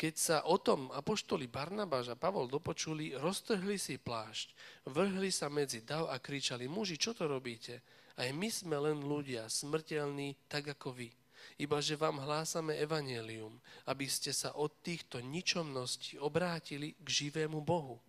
Keď 0.00 0.14
sa 0.16 0.36
o 0.48 0.56
tom 0.56 0.88
apoštoli 0.96 1.44
Barnabáš 1.44 2.08
a 2.08 2.16
Pavol 2.16 2.48
dopočuli, 2.48 3.12
roztrhli 3.20 3.76
si 3.76 4.00
plášť, 4.00 4.56
vrhli 4.88 5.28
sa 5.28 5.52
medzi 5.52 5.84
dav 5.84 6.08
a 6.08 6.16
kričali, 6.16 6.64
muži, 6.64 6.96
čo 6.96 7.12
to 7.12 7.28
robíte? 7.28 7.84
Aj 8.16 8.32
my 8.32 8.48
sme 8.48 8.80
len 8.80 9.04
ľudia, 9.04 9.44
smrteľní, 9.52 10.48
tak 10.48 10.72
ako 10.72 10.96
vy. 10.96 11.12
Iba, 11.60 11.84
že 11.84 12.00
vám 12.00 12.16
hlásame 12.16 12.80
evanelium, 12.80 13.60
aby 13.92 14.08
ste 14.08 14.32
sa 14.32 14.56
od 14.56 14.72
týchto 14.80 15.20
ničomností 15.20 16.16
obrátili 16.16 16.96
k 16.96 17.28
živému 17.28 17.60
Bohu 17.60 18.00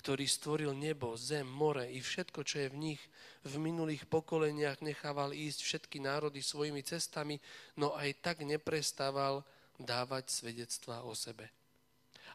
ktorý 0.00 0.24
stvoril 0.24 0.72
nebo, 0.72 1.12
zem, 1.20 1.44
more 1.44 1.84
i 1.84 2.00
všetko, 2.00 2.40
čo 2.40 2.64
je 2.64 2.72
v 2.72 2.80
nich, 2.88 3.02
v 3.44 3.60
minulých 3.60 4.08
pokoleniach 4.08 4.80
nechával 4.80 5.36
ísť 5.36 5.60
všetky 5.60 6.00
národy 6.00 6.40
svojimi 6.40 6.80
cestami, 6.80 7.36
no 7.76 7.92
aj 7.92 8.24
tak 8.24 8.40
neprestával 8.40 9.44
dávať 9.82 10.30
svedectvá 10.30 11.02
o 11.02 11.16
sebe. 11.16 11.48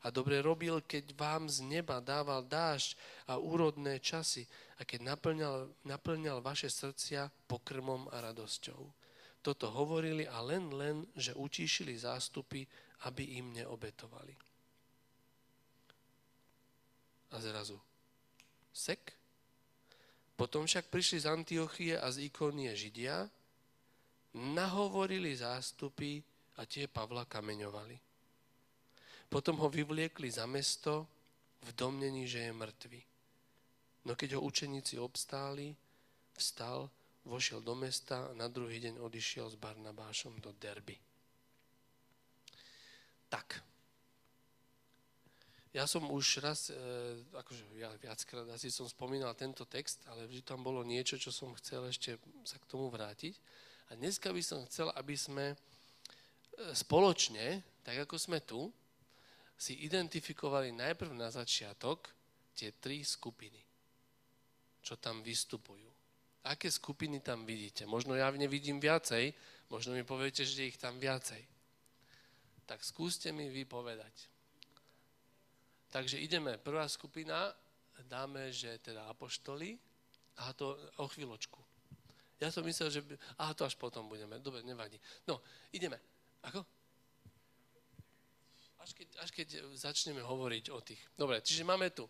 A 0.05 0.13
dobre 0.13 0.37
robil, 0.37 0.85
keď 0.85 1.17
vám 1.17 1.49
z 1.49 1.65
neba 1.65 1.97
dával 1.97 2.45
dážď 2.45 2.93
a 3.25 3.41
úrodné 3.41 3.97
časy 3.97 4.45
a 4.77 4.85
keď 4.85 5.15
naplňal, 5.15 5.55
naplňal 5.81 6.45
vaše 6.45 6.69
srdcia 6.69 7.25
pokrmom 7.49 8.05
a 8.13 8.21
radosťou. 8.21 8.85
Toto 9.41 9.65
hovorili 9.73 10.29
a 10.29 10.41
len 10.45 10.69
len, 10.73 11.05
že 11.17 11.33
utíšili 11.33 11.97
zástupy, 11.97 12.65
aby 13.09 13.41
im 13.41 13.53
neobetovali. 13.53 14.33
A 17.33 17.41
zrazu 17.41 17.81
sek. 18.75 19.15
Potom 20.35 20.67
však 20.67 20.91
prišli 20.91 21.23
z 21.23 21.31
Antiochie 21.31 21.93
a 21.95 22.11
z 22.11 22.27
Ikonie 22.27 22.75
Židia, 22.75 23.31
nahovorili 24.35 25.31
zástupy 25.31 26.19
a 26.55 26.61
tie 26.65 26.87
Pavla 26.87 27.27
kameňovali. 27.27 27.97
Potom 29.27 29.59
ho 29.59 29.67
vyvliekli 29.67 30.29
za 30.31 30.45
mesto 30.45 31.09
v 31.65 31.69
domnení, 31.73 32.29
že 32.29 32.47
je 32.47 32.51
mŕtvy. 32.53 33.01
No 34.05 34.13
keď 34.13 34.37
ho 34.37 34.45
učeníci 34.45 35.01
obstáli, 35.01 35.73
vstal, 36.37 36.87
vošiel 37.25 37.59
do 37.65 37.73
mesta 37.73 38.29
a 38.29 38.37
na 38.37 38.45
druhý 38.45 38.77
deň 38.77 39.01
odišiel 39.01 39.49
s 39.49 39.57
Barnabášom 39.57 40.37
do 40.39 40.53
Derby. 40.61 40.93
Tak, 43.25 43.65
ja 45.75 45.83
som 45.83 46.07
už 46.07 46.39
raz, 46.39 46.71
e, 46.71 46.77
akože 47.35 47.63
ja 47.75 47.91
viackrát 47.99 48.47
asi 48.47 48.71
som 48.71 48.87
spomínal 48.87 49.35
tento 49.35 49.67
text, 49.67 49.99
ale 50.07 50.23
vždy 50.23 50.47
tam 50.47 50.63
bolo 50.63 50.87
niečo, 50.87 51.19
čo 51.19 51.35
som 51.35 51.51
chcel 51.59 51.91
ešte 51.91 52.15
sa 52.47 52.55
k 52.55 52.69
tomu 52.71 52.87
vrátiť. 52.87 53.35
A 53.91 53.99
dneska 53.99 54.31
by 54.31 54.39
som 54.39 54.63
chcel, 54.71 54.87
aby 54.95 55.19
sme 55.19 55.51
spoločne, 56.73 57.63
tak 57.83 58.07
ako 58.07 58.15
sme 58.17 58.39
tu, 58.41 58.71
si 59.55 59.87
identifikovali 59.87 60.75
najprv 60.75 61.15
na 61.15 61.31
začiatok 61.31 62.11
tie 62.51 62.75
tri 62.75 63.03
skupiny, 63.07 63.59
čo 64.83 64.99
tam 64.99 65.23
vystupujú. 65.23 65.87
Aké 66.45 66.67
skupiny 66.67 67.23
tam 67.23 67.47
vidíte? 67.47 67.87
Možno 67.87 68.13
ja 68.13 68.29
nevidím 68.35 68.77
viacej, 68.83 69.31
možno 69.71 69.95
mi 69.95 70.03
poviete, 70.03 70.43
že 70.43 70.69
ich 70.69 70.77
tam 70.77 70.99
viacej. 70.99 71.39
Tak 72.67 72.83
skúste 72.83 73.31
mi 73.31 73.47
vypovedať. 73.49 74.13
Takže 75.89 76.19
ideme, 76.19 76.59
prvá 76.59 76.85
skupina, 76.91 77.55
dáme, 78.11 78.51
že 78.51 78.77
teda 78.83 79.07
apoštoli, 79.07 79.79
a 80.35 80.51
to 80.51 80.75
o 80.99 81.07
chvíľočku. 81.07 81.63
Ja 82.43 82.51
som 82.51 82.67
myslel, 82.67 82.91
že... 82.91 82.99
Aha, 83.39 83.55
to 83.55 83.63
až 83.63 83.79
potom 83.79 84.11
budeme. 84.11 84.35
Dobre, 84.43 84.59
nevadí. 84.67 84.99
No, 85.23 85.39
ideme. 85.71 85.95
Ako? 86.51 86.61
Až 88.85 88.91
keď, 88.93 89.07
až 89.17 89.29
keď 89.33 89.47
začneme 89.73 90.21
hovoriť 90.21 90.69
o 90.69 90.77
tých. 90.81 91.01
Dobre, 91.17 91.41
čiže 91.41 91.65
máme 91.65 91.89
tu 91.89 92.05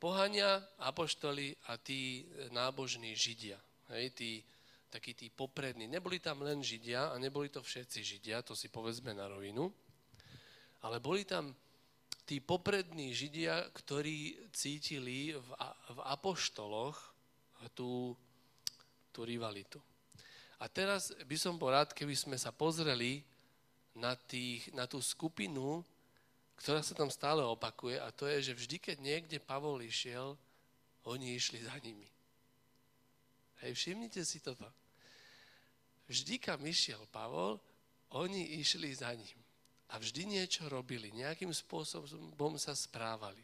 pohania, 0.00 0.60
apoštoli 0.80 1.52
a 1.68 1.76
tí 1.76 2.24
nábožní 2.52 3.12
židia. 3.12 3.60
Hej, 3.92 4.16
tí, 4.16 4.30
takí 4.88 5.12
tí 5.12 5.28
poprední. 5.28 5.84
Neboli 5.84 6.20
tam 6.20 6.40
len 6.40 6.64
židia 6.64 7.12
a 7.12 7.20
neboli 7.20 7.52
to 7.52 7.60
všetci 7.60 8.00
židia, 8.00 8.40
to 8.40 8.56
si 8.56 8.72
povedzme 8.72 9.12
na 9.12 9.28
rovinu, 9.28 9.68
ale 10.80 10.96
boli 11.00 11.28
tam 11.28 11.52
tí 12.24 12.40
poprední 12.40 13.12
židia, 13.12 13.68
ktorí 13.72 14.48
cítili 14.52 15.36
v, 15.36 15.48
v 15.92 15.98
apoštoloch 16.08 16.96
tú, 17.76 18.16
tú 19.12 19.20
rivalitu. 19.28 19.76
A 20.60 20.68
teraz 20.72 21.12
by 21.28 21.36
som 21.36 21.60
bol 21.60 21.68
rád, 21.68 21.92
keby 21.92 22.16
sme 22.16 22.36
sa 22.40 22.48
pozreli 22.48 23.20
na, 23.94 24.18
tých, 24.18 24.70
na 24.74 24.90
tú 24.90 24.98
skupinu, 24.98 25.82
ktorá 26.58 26.82
sa 26.82 26.94
tam 26.94 27.10
stále 27.10 27.42
opakuje, 27.42 27.98
a 27.98 28.10
to 28.14 28.26
je, 28.30 28.50
že 28.50 28.58
vždy, 28.58 28.76
keď 28.78 28.96
niekde 29.02 29.38
Pavol 29.42 29.82
išiel, 29.82 30.38
oni 31.06 31.34
išli 31.34 31.62
za 31.62 31.74
nimi. 31.82 32.06
Hej, 33.62 33.74
všimnite 33.74 34.22
si 34.22 34.38
toto. 34.42 34.66
Vždy, 36.10 36.36
kam 36.36 36.60
išiel 36.66 37.00
Pavol, 37.10 37.58
oni 38.14 38.60
išli 38.60 38.92
za 38.94 39.10
ním 39.14 39.38
a 39.92 39.98
vždy 40.00 40.26
niečo 40.26 40.66
robili, 40.66 41.14
nejakým 41.14 41.54
spôsobom 41.54 42.58
sa 42.58 42.74
správali. 42.74 43.42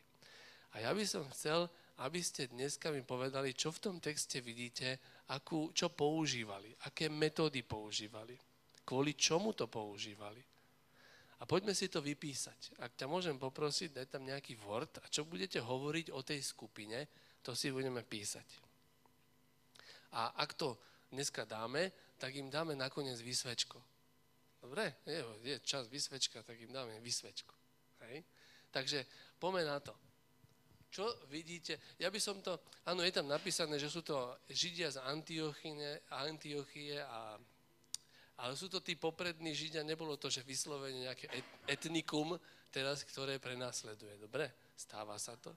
A 0.74 0.86
ja 0.86 0.90
by 0.94 1.04
som 1.06 1.26
chcel, 1.34 1.66
aby 2.00 2.22
ste 2.22 2.48
dneska 2.48 2.90
mi 2.94 3.02
povedali, 3.02 3.52
čo 3.52 3.74
v 3.74 3.82
tom 3.82 3.96
texte 3.98 4.40
vidíte, 4.40 4.98
akú, 5.30 5.70
čo 5.74 5.92
používali, 5.92 6.74
aké 6.86 7.10
metódy 7.10 7.62
používali, 7.62 8.34
kvôli 8.90 9.14
čomu 9.14 9.54
to 9.54 9.70
používali. 9.70 10.42
A 11.40 11.46
poďme 11.46 11.70
si 11.78 11.86
to 11.86 12.02
vypísať. 12.02 12.82
Ak 12.82 12.98
ťa 12.98 13.06
môžem 13.06 13.38
poprosiť, 13.38 13.94
daj 13.94 14.06
tam 14.10 14.26
nejaký 14.26 14.58
Word 14.58 14.98
a 14.98 15.06
čo 15.06 15.22
budete 15.22 15.62
hovoriť 15.62 16.10
o 16.10 16.26
tej 16.26 16.42
skupine, 16.42 17.06
to 17.38 17.54
si 17.54 17.70
budeme 17.70 18.02
písať. 18.02 18.44
A 20.18 20.34
ak 20.42 20.58
to 20.58 20.74
dneska 21.14 21.46
dáme, 21.46 21.94
tak 22.18 22.34
im 22.34 22.50
dáme 22.50 22.74
nakoniec 22.74 23.16
vysvečko. 23.22 23.78
Dobre, 24.60 25.00
je, 25.06 25.22
je 25.46 25.56
čas 25.62 25.86
vysvečka, 25.86 26.42
tak 26.42 26.58
im 26.58 26.74
dáme 26.74 26.98
vysvečku. 27.00 27.54
Hej? 28.10 28.26
Takže 28.74 29.06
poďme 29.38 29.70
na 29.70 29.78
to. 29.78 29.94
Čo 30.90 31.06
vidíte? 31.30 31.78
Ja 32.02 32.10
by 32.10 32.18
som 32.18 32.42
to, 32.42 32.58
áno, 32.90 33.06
je 33.06 33.14
tam 33.14 33.30
napísané, 33.30 33.78
že 33.78 33.86
sú 33.86 34.02
to 34.02 34.34
Židia 34.50 34.90
z 34.90 34.98
Antiochie, 35.06 36.02
Antiochie 36.10 36.98
a 36.98 37.38
ale 38.40 38.56
sú 38.56 38.72
to 38.72 38.80
tí 38.80 38.96
poprední 38.96 39.52
Židia, 39.52 39.84
nebolo 39.84 40.16
to, 40.16 40.32
že 40.32 40.40
vyslovene 40.40 41.04
nejaké 41.04 41.28
etnikum 41.68 42.40
teraz, 42.72 43.04
ktoré 43.04 43.36
prenasleduje. 43.36 44.16
Dobre? 44.16 44.48
Stáva 44.72 45.20
sa 45.20 45.36
to? 45.36 45.52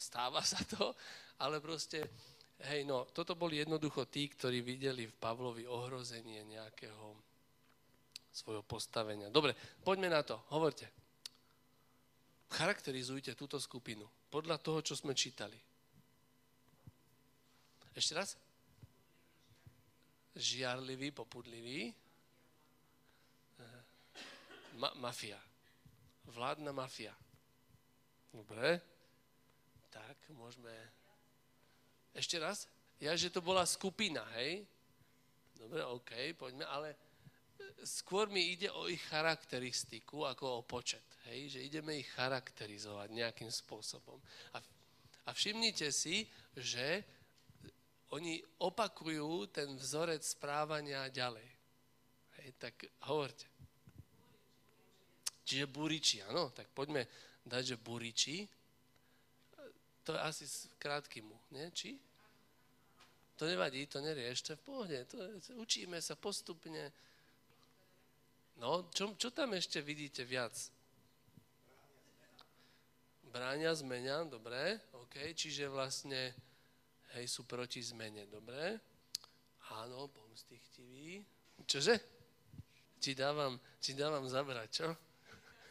Stáva 0.00 0.40
sa 0.40 0.60
to, 0.64 0.96
ale 1.42 1.60
proste, 1.60 2.00
hej, 2.70 2.88
no, 2.88 3.04
toto 3.12 3.36
boli 3.36 3.60
jednoducho 3.60 4.08
tí, 4.08 4.30
ktorí 4.30 4.64
videli 4.64 5.04
v 5.04 5.18
Pavlovi 5.20 5.68
ohrozenie 5.68 6.48
nejakého 6.48 7.18
svojho 8.32 8.64
postavenia. 8.64 9.32
Dobre, 9.32 9.52
poďme 9.84 10.12
na 10.12 10.20
to. 10.20 10.36
Hovorte. 10.52 10.88
Charakterizujte 12.52 13.34
túto 13.34 13.60
skupinu 13.60 14.06
podľa 14.30 14.60
toho, 14.62 14.80
čo 14.80 14.94
sme 14.94 15.12
čítali. 15.16 15.56
Ešte 17.96 18.12
raz? 18.12 18.36
Žiarlivý, 20.36 21.16
popudlivý. 21.16 21.88
Eh, 23.56 23.80
ma- 24.76 24.94
mafia. 25.00 25.40
Vládna 26.28 26.72
mafia. 26.76 27.16
Dobre. 28.28 28.80
Tak, 29.88 30.16
môžeme... 30.36 30.72
Ešte 32.12 32.36
raz? 32.36 32.68
Ja, 33.00 33.16
že 33.16 33.32
to 33.32 33.40
bola 33.40 33.64
skupina, 33.64 34.24
hej? 34.36 34.64
Dobre, 35.56 35.80
OK, 35.84 36.12
poďme, 36.36 36.68
ale 36.68 36.92
skôr 37.84 38.28
mi 38.28 38.52
ide 38.52 38.68
o 38.72 38.88
ich 38.92 39.00
charakteristiku 39.08 40.28
ako 40.28 40.60
o 40.60 40.66
počet. 40.68 41.04
Hej? 41.32 41.56
Že 41.56 41.60
ideme 41.64 41.92
ich 41.96 42.08
charakterizovať 42.12 43.08
nejakým 43.12 43.48
spôsobom. 43.48 44.20
A, 44.52 44.60
a 45.24 45.30
všimnite 45.32 45.88
si, 45.92 46.28
že 46.56 47.04
oni 48.14 48.38
opakujú 48.62 49.50
ten 49.50 49.74
vzorec 49.74 50.22
správania 50.22 51.10
ďalej. 51.10 51.48
Hej? 52.38 52.48
Tak 52.60 52.74
hovorte. 53.10 53.46
Čiže 55.46 55.70
buriči, 55.70 56.22
áno, 56.26 56.50
tak 56.50 56.66
poďme 56.74 57.06
dať, 57.46 57.74
že 57.74 57.76
buriči. 57.78 58.36
To 60.06 60.14
je 60.14 60.20
asi 60.22 60.46
krátky 60.78 61.22
mu, 61.22 61.34
nie? 61.50 61.66
Či? 61.74 61.98
To 63.36 63.46
nevadí, 63.46 63.86
to 63.86 63.98
neriešte 63.98 64.54
v 64.58 64.64
pohode. 64.64 64.98
To, 65.10 65.18
učíme 65.58 65.98
sa 65.98 66.14
postupne 66.14 66.94
No, 68.56 68.88
čo, 68.88 69.12
čo 69.20 69.28
tam 69.28 69.52
ešte 69.52 69.84
vidíte 69.84 70.24
viac? 70.24 70.56
Bráňa 73.28 73.76
zmenia, 73.76 74.24
dobre, 74.24 74.80
OK, 74.96 75.36
čiže 75.36 75.68
vlastne, 75.68 76.32
hej, 77.16 77.26
sú 77.26 77.48
proti 77.48 77.80
zmene, 77.80 78.28
dobre. 78.28 78.76
Áno, 79.72 80.12
chtivý. 80.70 81.24
Čože? 81.64 81.96
Či 83.00 83.16
dávam, 83.16 83.56
či 83.80 83.96
dávam 83.96 84.28
zabrať, 84.28 84.68
čo? 84.70 84.88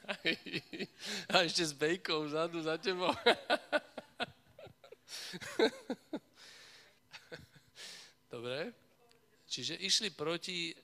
A 1.34 1.46
ešte 1.46 1.66
s 1.66 1.74
bejkou 1.74 2.26
vzadu 2.26 2.62
za 2.62 2.78
tebou. 2.78 3.10
Dobre. 8.30 8.74
Čiže 9.48 9.80
išli 9.80 10.10
proti 10.12 10.74
e, 10.74 10.76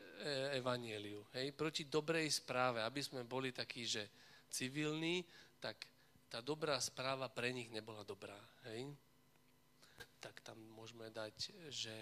evanieliu, 0.55 1.27
hej, 1.35 1.51
proti 1.51 1.91
dobrej 1.91 2.31
správe, 2.31 2.79
aby 2.79 3.03
sme 3.03 3.27
boli 3.27 3.51
takí, 3.51 3.83
že 3.83 4.07
civilní, 4.47 5.25
tak 5.59 5.75
tá 6.31 6.39
dobrá 6.39 6.79
správa 6.79 7.27
pre 7.27 7.51
nich 7.51 7.67
nebola 7.67 8.07
dobrá, 8.07 8.39
hej. 8.71 8.87
Tak 10.21 10.45
tam 10.45 10.57
môžeme 10.77 11.09
dať, 11.09 11.33
že, 11.73 11.99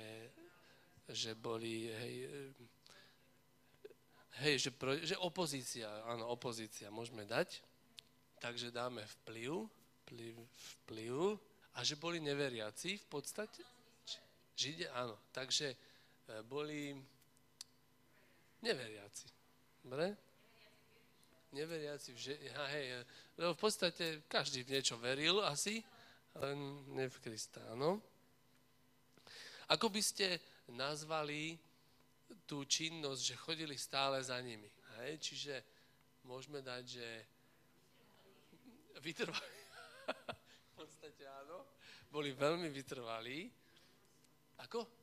že 1.08 1.32
boli, 1.34 1.88
hej, 1.88 2.16
hej 4.44 4.56
že, 4.60 4.70
pro, 4.76 4.94
že 5.00 5.16
opozícia, 5.18 5.88
áno, 6.04 6.28
opozícia 6.28 6.92
môžeme 6.92 7.24
dať, 7.24 7.64
takže 8.44 8.76
dáme 8.76 9.08
vplyv, 9.24 9.66
vplyv, 10.04 10.36
vplyv 10.84 11.16
a 11.74 11.80
že 11.82 11.96
boli 11.96 12.20
neveriaci 12.20 13.00
v 13.00 13.08
podstate, 13.08 13.64
Židia, 14.60 14.92
áno, 14.92 15.16
takže 15.32 15.72
E, 16.30 16.44
boli 16.46 16.94
neveriaci. 18.62 19.28
Dobre? 19.82 20.14
Neveriaci 21.50 22.14
v, 22.14 22.18
že, 22.22 22.34
hej, 22.70 23.02
lebo 23.34 23.58
v 23.58 23.62
podstate 23.66 24.22
každý 24.30 24.62
v 24.62 24.78
niečo 24.78 25.02
veril 25.02 25.42
asi, 25.42 25.82
len 26.38 26.86
ne 26.94 27.10
v 27.10 27.18
Krista, 27.18 27.58
áno. 27.74 27.98
Ako 29.70 29.90
by 29.94 30.02
ste 30.02 30.42
nazvali 30.74 31.58
tú 32.50 32.66
činnosť, 32.66 33.22
že 33.22 33.42
chodili 33.42 33.76
stále 33.78 34.18
za 34.22 34.38
nimi? 34.42 34.70
Hej? 35.02 35.22
Čiže 35.22 35.56
môžeme 36.26 36.62
dať, 36.66 36.84
že 37.00 37.08
vytrvali. 39.02 39.60
v 40.74 40.74
podstate 40.74 41.24
áno. 41.46 41.66
Boli 42.10 42.34
veľmi 42.34 42.68
vytrvalí. 42.74 43.50
Ako? 44.60 45.00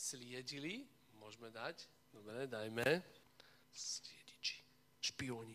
sliedili, 0.00 0.88
môžeme 1.20 1.52
dať, 1.52 1.84
dobre, 2.08 2.48
dajme, 2.48 3.04
sliediči, 3.68 4.64
špioni. 5.04 5.52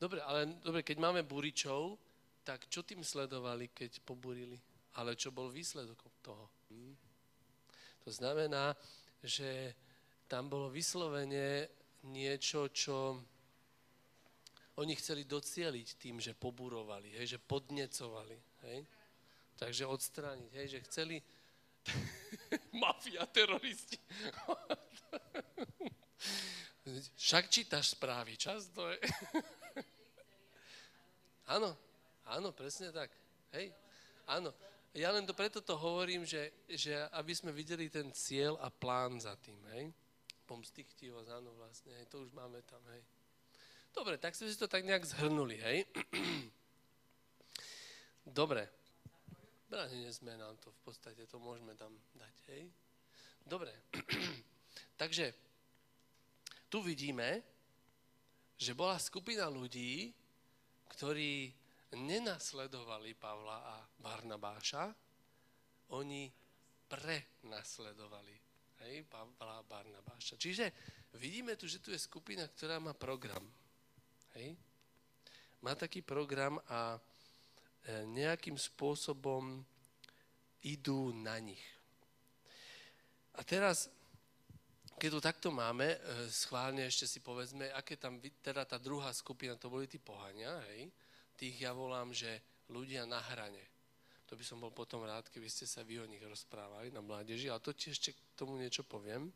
Dobre, 0.00 0.24
ale 0.24 0.56
dobre, 0.64 0.80
keď 0.80 0.96
máme 0.96 1.20
buričov, 1.28 2.00
tak 2.40 2.64
čo 2.72 2.80
tým 2.80 3.04
sledovali, 3.04 3.68
keď 3.68 4.00
pobúrili? 4.00 4.56
Ale 4.96 5.12
čo 5.12 5.28
bol 5.28 5.52
výsledok 5.52 6.00
toho? 6.24 6.48
Hm? 6.72 6.96
To 8.06 8.14
znamená, 8.14 8.70
že 9.18 9.74
tam 10.30 10.46
bolo 10.46 10.70
vyslovene 10.70 11.66
niečo, 12.06 12.70
čo 12.70 13.18
oni 14.78 14.94
chceli 14.94 15.26
docieliť 15.26 15.98
tým, 15.98 16.22
že 16.22 16.38
pobúrovali, 16.38 17.18
hej, 17.18 17.34
že 17.34 17.42
podnecovali. 17.42 18.38
Hej? 18.70 18.86
Takže 19.58 19.90
odstrániť, 19.90 20.50
hej, 20.54 20.78
že 20.78 20.86
chceli, 20.86 21.18
Mafia, 22.82 23.26
teroristi. 23.26 23.98
Však 27.18 27.50
čítaš 27.50 27.98
správy, 27.98 28.38
čas 28.38 28.70
to 28.70 28.86
je. 28.86 29.02
áno, 31.58 31.74
áno, 32.30 32.54
presne 32.54 32.94
tak. 32.94 33.10
Hej, 33.50 33.74
áno. 34.30 34.54
Ja 34.96 35.12
len 35.12 35.28
to 35.28 35.36
preto 35.36 35.60
to 35.60 35.76
hovorím, 35.76 36.24
že, 36.24 36.48
že 36.72 36.96
aby 37.12 37.36
sme 37.36 37.52
videli 37.52 37.92
ten 37.92 38.08
cieľ 38.16 38.56
a 38.64 38.72
plán 38.72 39.20
za 39.20 39.36
tým, 39.36 39.60
hej. 39.76 39.92
Pomstichtivosť, 40.48 41.36
áno, 41.36 41.52
vlastne, 41.60 41.92
hej, 42.00 42.08
to 42.08 42.24
už 42.24 42.32
máme 42.32 42.64
tam, 42.64 42.80
hej. 42.96 43.04
Dobre, 43.92 44.16
tak 44.16 44.32
sme 44.32 44.48
si 44.48 44.56
to 44.56 44.64
tak 44.64 44.88
nejak 44.88 45.04
zhrnuli, 45.04 45.60
hej. 45.60 45.84
Dobre, 48.40 48.72
Bránenie 49.68 50.08
sme 50.16 50.32
nám 50.32 50.56
to 50.64 50.72
v 50.72 50.80
podstate, 50.88 51.28
to 51.28 51.36
môžeme 51.44 51.76
tam 51.76 51.92
dať, 52.16 52.36
hej? 52.56 52.64
Dobre, 53.44 53.76
takže 55.00 55.36
tu 56.72 56.80
vidíme, 56.80 57.44
že 58.56 58.72
bola 58.72 58.96
skupina 58.96 59.44
ľudí, 59.52 60.08
ktorí 60.96 61.52
nenasledovali 61.96 63.16
Pavla 63.16 63.58
a 63.64 63.76
Barnabáša, 63.98 64.92
oni 65.96 66.28
prenasledovali 66.86 68.36
hej, 68.84 69.02
Pavla 69.08 69.60
a 69.60 69.66
Barnabáša. 69.66 70.36
Čiže 70.36 70.70
vidíme 71.16 71.56
tu, 71.56 71.64
že 71.64 71.80
tu 71.80 71.90
je 71.90 71.98
skupina, 71.98 72.44
ktorá 72.44 72.76
má 72.76 72.92
program. 72.92 73.42
Hej? 74.36 74.54
Má 75.64 75.72
taký 75.72 76.04
program 76.04 76.60
a 76.68 77.00
E, 77.86 78.02
nejakým 78.02 78.58
spôsobom 78.58 79.62
idú 80.66 81.14
na 81.14 81.38
nich. 81.38 81.62
A 83.38 83.46
teraz, 83.46 83.86
keď 84.98 85.10
to 85.14 85.20
takto 85.22 85.48
máme, 85.54 85.94
e, 85.94 85.98
schválne 86.26 86.82
ešte 86.82 87.06
si 87.06 87.22
povedzme, 87.22 87.70
aké 87.78 87.94
tam, 87.94 88.18
teda 88.42 88.66
tá 88.66 88.74
druhá 88.74 89.14
skupina, 89.14 89.54
to 89.54 89.70
boli 89.70 89.86
tí 89.86 90.02
pohania, 90.02 90.50
hej, 90.74 90.90
tých 91.36 91.62
ja 91.62 91.76
volám, 91.76 92.10
že 92.10 92.40
ľudia 92.72 93.04
na 93.04 93.20
hrane. 93.20 93.62
To 94.26 94.34
by 94.34 94.42
som 94.42 94.58
bol 94.58 94.74
potom 94.74 95.06
rád, 95.06 95.30
keby 95.30 95.46
ste 95.46 95.70
sa 95.70 95.86
vy 95.86 96.02
o 96.02 96.10
nich 96.10 96.24
rozprávali 96.24 96.90
na 96.90 96.98
mládeži, 96.98 97.46
ale 97.46 97.62
to 97.62 97.70
ti 97.70 97.94
ešte 97.94 98.10
k 98.10 98.18
tomu 98.34 98.58
niečo 98.58 98.82
poviem. 98.82 99.30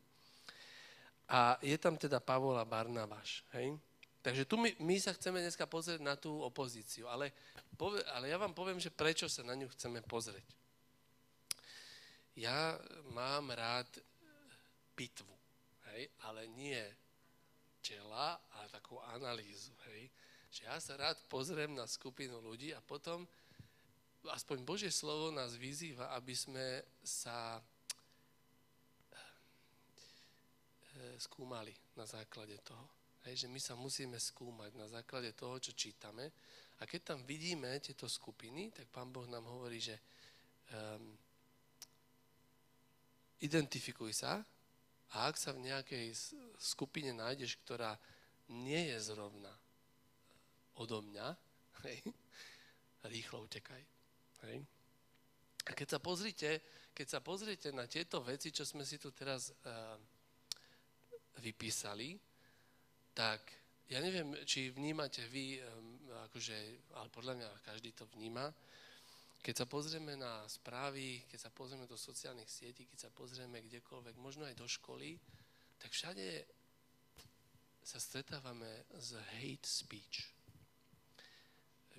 A 1.31 1.55
je 1.63 1.77
tam 1.79 1.95
teda 1.95 2.19
Pavol 2.19 2.59
a 2.59 2.67
Barnabáš, 2.67 3.47
hej. 3.55 3.79
Takže 4.21 4.43
tu 4.45 4.59
my, 4.59 4.69
my 4.83 4.95
sa 4.99 5.15
chceme 5.15 5.39
dneska 5.39 5.65
pozrieť 5.65 6.03
na 6.03 6.19
tú 6.19 6.43
opozíciu, 6.43 7.07
ale, 7.07 7.31
pove, 7.79 8.03
ale 8.11 8.29
ja 8.29 8.37
vám 8.37 8.51
poviem, 8.51 8.77
že 8.77 8.93
prečo 8.93 9.31
sa 9.31 9.41
na 9.47 9.55
ňu 9.55 9.71
chceme 9.71 10.03
pozrieť. 10.05 10.45
Ja 12.35 12.75
mám 13.15 13.49
rád 13.49 13.87
pitvu, 14.93 15.33
hej, 15.89 16.11
ale 16.27 16.51
nie 16.51 16.83
čela, 17.81 18.37
ale 18.53 18.69
takú 18.69 19.01
analýzu, 19.09 19.73
hej. 19.89 20.11
Že 20.51 20.61
ja 20.67 20.75
sa 20.83 20.99
rád 20.99 21.15
pozriem 21.31 21.71
na 21.71 21.87
skupinu 21.87 22.43
ľudí 22.43 22.75
a 22.75 22.83
potom 22.83 23.23
aspoň 24.27 24.67
Božie 24.67 24.91
slovo 24.91 25.31
nás 25.31 25.55
vyzýva, 25.55 26.11
aby 26.19 26.35
sme 26.35 26.83
sa 26.99 27.55
eh, 27.55 27.63
skúmali 31.23 31.71
na 31.95 32.03
základe 32.03 32.59
toho. 32.67 32.83
Hej, 33.23 33.45
že 33.45 33.47
my 33.47 33.59
sa 33.63 33.79
musíme 33.79 34.19
skúmať 34.19 34.75
na 34.75 34.91
základe 34.91 35.31
toho, 35.37 35.55
čo 35.61 35.71
čítame. 35.71 36.33
A 36.81 36.89
keď 36.89 37.13
tam 37.13 37.19
vidíme 37.23 37.69
tieto 37.79 38.09
skupiny, 38.09 38.73
tak 38.73 38.89
Pán 38.89 39.13
Boh 39.13 39.29
nám 39.29 39.45
hovorí, 39.45 39.77
že 39.77 39.93
um, 40.73 41.13
identifikuj 43.45 44.25
sa 44.25 44.41
a 45.13 45.29
ak 45.29 45.37
sa 45.37 45.53
v 45.53 45.69
nejakej 45.69 46.17
skupine 46.57 47.13
nájdeš, 47.13 47.61
ktorá 47.61 47.93
nie 48.49 48.89
je 48.89 48.97
zrovna 49.13 49.53
odo 50.81 51.05
mňa, 51.05 51.27
hej, 51.85 51.99
rýchlo 53.05 53.45
utekaj. 53.45 53.81
Hej. 54.49 54.57
A 55.69 55.71
keď 55.77 55.97
sa 55.97 55.99
pozrite, 56.01 56.49
keď 56.91 57.07
sa 57.07 57.19
pozrite 57.21 57.69
na 57.69 57.85
tieto 57.85 58.25
veci, 58.25 58.49
čo 58.49 58.65
sme 58.65 58.81
si 58.81 58.97
tu 58.97 59.13
teraz 59.13 59.53
uh, 59.53 59.93
vypísali, 61.37 62.17
tak 63.13 63.45
ja 63.91 63.99
neviem, 63.99 64.31
či 64.47 64.71
vnímate 64.71 65.19
vy, 65.27 65.59
akože, 66.31 66.57
ale 66.95 67.11
podľa 67.11 67.33
mňa 67.35 67.47
každý 67.67 67.91
to 67.91 68.07
vníma, 68.15 68.47
keď 69.41 69.65
sa 69.65 69.67
pozrieme 69.67 70.15
na 70.15 70.45
správy, 70.47 71.25
keď 71.27 71.49
sa 71.49 71.51
pozrieme 71.51 71.89
do 71.89 71.97
sociálnych 71.99 72.47
sietí, 72.47 72.87
keď 72.87 73.09
sa 73.09 73.11
pozrieme 73.11 73.59
kdekoľvek, 73.59 74.15
možno 74.21 74.47
aj 74.47 74.55
do 74.55 74.63
školy, 74.63 75.17
tak 75.81 75.91
všade 75.91 76.45
sa 77.81 77.97
stretávame 77.97 78.85
s 78.95 79.17
hate 79.41 79.65
speech. 79.65 80.29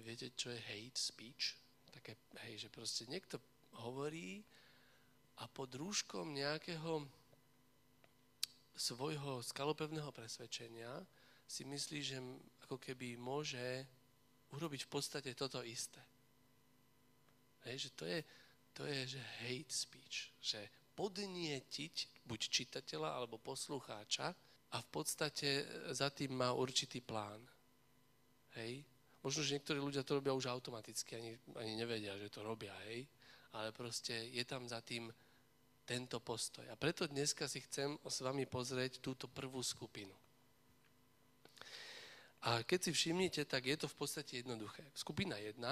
Viete, 0.00 0.32
čo 0.32 0.49
je 0.49 0.56
hate 0.56 0.96
speech? 0.96 1.61
Také, 1.92 2.16
hej, 2.49 2.64
že 2.64 2.68
proste 2.72 3.04
niekto 3.04 3.37
hovorí 3.84 4.40
a 5.40 5.44
pod 5.49 5.68
rúškom 5.76 6.32
nejakého 6.32 7.04
svojho 8.72 9.44
skalopevného 9.44 10.08
presvedčenia 10.16 11.04
si 11.44 11.68
myslí, 11.68 11.99
že 12.00 12.18
ako 12.64 12.80
keby 12.80 13.20
môže 13.20 13.84
urobiť 14.56 14.88
v 14.88 14.92
podstate 14.92 15.30
toto 15.37 15.61
isté. 15.61 16.00
Hej, 17.68 17.88
že 17.88 17.90
to 17.92 18.04
je, 18.08 18.18
to 18.72 18.82
je 18.88 19.00
že 19.16 19.22
hate 19.44 19.72
speech, 19.72 20.32
že 20.40 20.61
podnietiť 20.96 22.25
buď 22.25 22.40
čitateľa 22.40 23.16
alebo 23.16 23.40
poslucháča 23.40 24.32
a 24.72 24.76
v 24.80 24.88
podstate 24.88 25.64
za 25.92 26.08
tým 26.12 26.32
má 26.37 26.52
určitý 26.52 27.04
plán. 27.04 27.40
Hej? 28.56 28.84
Možno, 29.22 29.46
že 29.46 29.54
niektorí 29.54 29.78
ľudia 29.78 30.02
to 30.02 30.18
robia 30.18 30.34
už 30.34 30.50
automaticky, 30.50 31.14
ani, 31.14 31.32
ani 31.54 31.72
nevedia, 31.78 32.18
že 32.18 32.26
to 32.26 32.42
robia, 32.42 32.74
hej? 32.90 33.06
Ale 33.54 33.70
proste 33.70 34.14
je 34.34 34.42
tam 34.42 34.66
za 34.66 34.82
tým 34.82 35.14
tento 35.86 36.18
postoj. 36.18 36.66
A 36.66 36.74
preto 36.74 37.06
dneska 37.06 37.46
si 37.46 37.62
chcem 37.62 37.94
s 38.02 38.18
vami 38.22 38.46
pozrieť 38.50 38.98
túto 38.98 39.30
prvú 39.30 39.62
skupinu. 39.62 40.14
A 42.42 42.66
keď 42.66 42.90
si 42.90 42.90
všimnete, 42.90 43.46
tak 43.46 43.70
je 43.70 43.78
to 43.78 43.86
v 43.86 43.96
podstate 44.02 44.42
jednoduché. 44.42 44.82
Skupina 44.98 45.38
1 45.38 45.62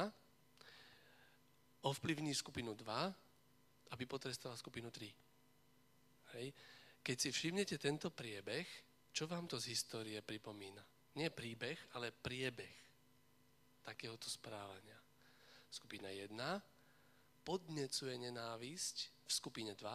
ovplyvní 1.82 2.34
skupinu 2.34 2.74
2, 2.74 2.86
aby 3.90 4.04
potrestala 4.06 4.54
skupinu 4.54 4.92
3. 4.94 5.10
Hej. 6.38 6.54
Keď 7.02 7.16
si 7.16 7.28
všimnete 7.32 7.74
tento 7.80 8.12
priebeh, 8.14 8.66
čo 9.10 9.26
vám 9.26 9.50
to 9.50 9.58
z 9.58 9.74
histórie 9.74 10.22
pripomína? 10.22 10.84
Nie 11.18 11.34
príbeh, 11.34 11.74
ale 11.98 12.14
priebeh 12.14 12.89
takéhoto 13.84 14.30
správania. 14.30 14.98
Skupina 15.70 16.10
1 16.10 16.34
podnecuje 17.46 18.14
nenávisť 18.30 18.96
v 19.26 19.30
skupine 19.30 19.72
2 19.74 19.86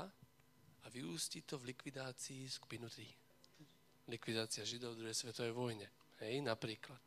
a 0.85 0.87
vyústi 0.93 1.43
to 1.43 1.57
v 1.59 1.75
likvidácii 1.75 2.47
skupinu 2.47 2.87
3. 2.87 4.11
Likvidácia 4.11 4.61
Židov 4.61 4.93
v 4.95 4.99
druhej 5.05 5.17
svetovej 5.17 5.53
vojne. 5.53 5.87
Hej, 6.21 6.45
napríklad. 6.45 7.01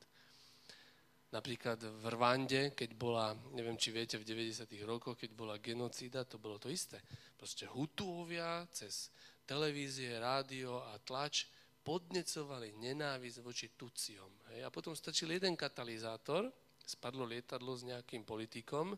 Napríklad 1.28 1.76
v 1.84 2.04
Rwande, 2.08 2.72
keď 2.72 2.90
bola, 2.96 3.36
neviem, 3.52 3.76
či 3.76 3.92
viete, 3.92 4.16
v 4.16 4.24
90. 4.24 4.64
rokoch, 4.88 5.20
keď 5.20 5.30
bola 5.36 5.60
genocída, 5.60 6.24
to 6.24 6.40
bolo 6.40 6.56
to 6.56 6.72
isté. 6.72 6.96
Proste 7.36 7.68
Hutuovia 7.68 8.64
cez 8.72 9.12
televízie, 9.44 10.16
rádio 10.16 10.80
a 10.88 10.96
tlač 11.04 11.44
podnecovali 11.84 12.80
nenávisť 12.80 13.38
voči 13.40 13.72
Tuciom. 13.72 14.32
Hej. 14.52 14.64
A 14.64 14.72
potom 14.72 14.96
stačil 14.96 15.32
jeden 15.32 15.56
katalizátor, 15.56 16.48
spadlo 16.88 17.28
lietadlo 17.28 17.76
s 17.76 17.84
nejakým 17.84 18.24
politikom 18.24 18.96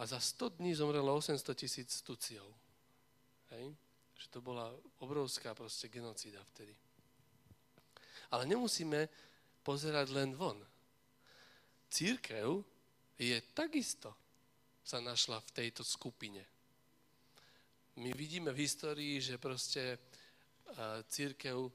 a 0.00 0.02
za 0.08 0.16
100 0.16 0.56
dní 0.56 0.72
zomrelo 0.72 1.12
800 1.12 1.52
tisíc 1.52 2.00
Tuciov. 2.00 2.48
Hej. 3.52 3.76
Že 4.16 4.26
to 4.32 4.38
bola 4.40 4.72
obrovská 5.04 5.52
proste 5.52 5.92
genocída 5.92 6.40
vtedy. 6.56 6.72
Ale 8.32 8.48
nemusíme 8.48 9.04
pozerať 9.60 10.08
len 10.16 10.32
von 10.32 10.56
církev 11.88 12.64
je 13.18 13.36
takisto 13.56 14.12
sa 14.84 15.00
našla 15.00 15.40
v 15.40 15.50
tejto 15.52 15.84
skupine. 15.84 16.40
My 17.98 18.14
vidíme 18.14 18.54
v 18.54 18.62
histórii, 18.62 19.18
že 19.18 19.40
proste 19.42 19.98
církev, 21.10 21.68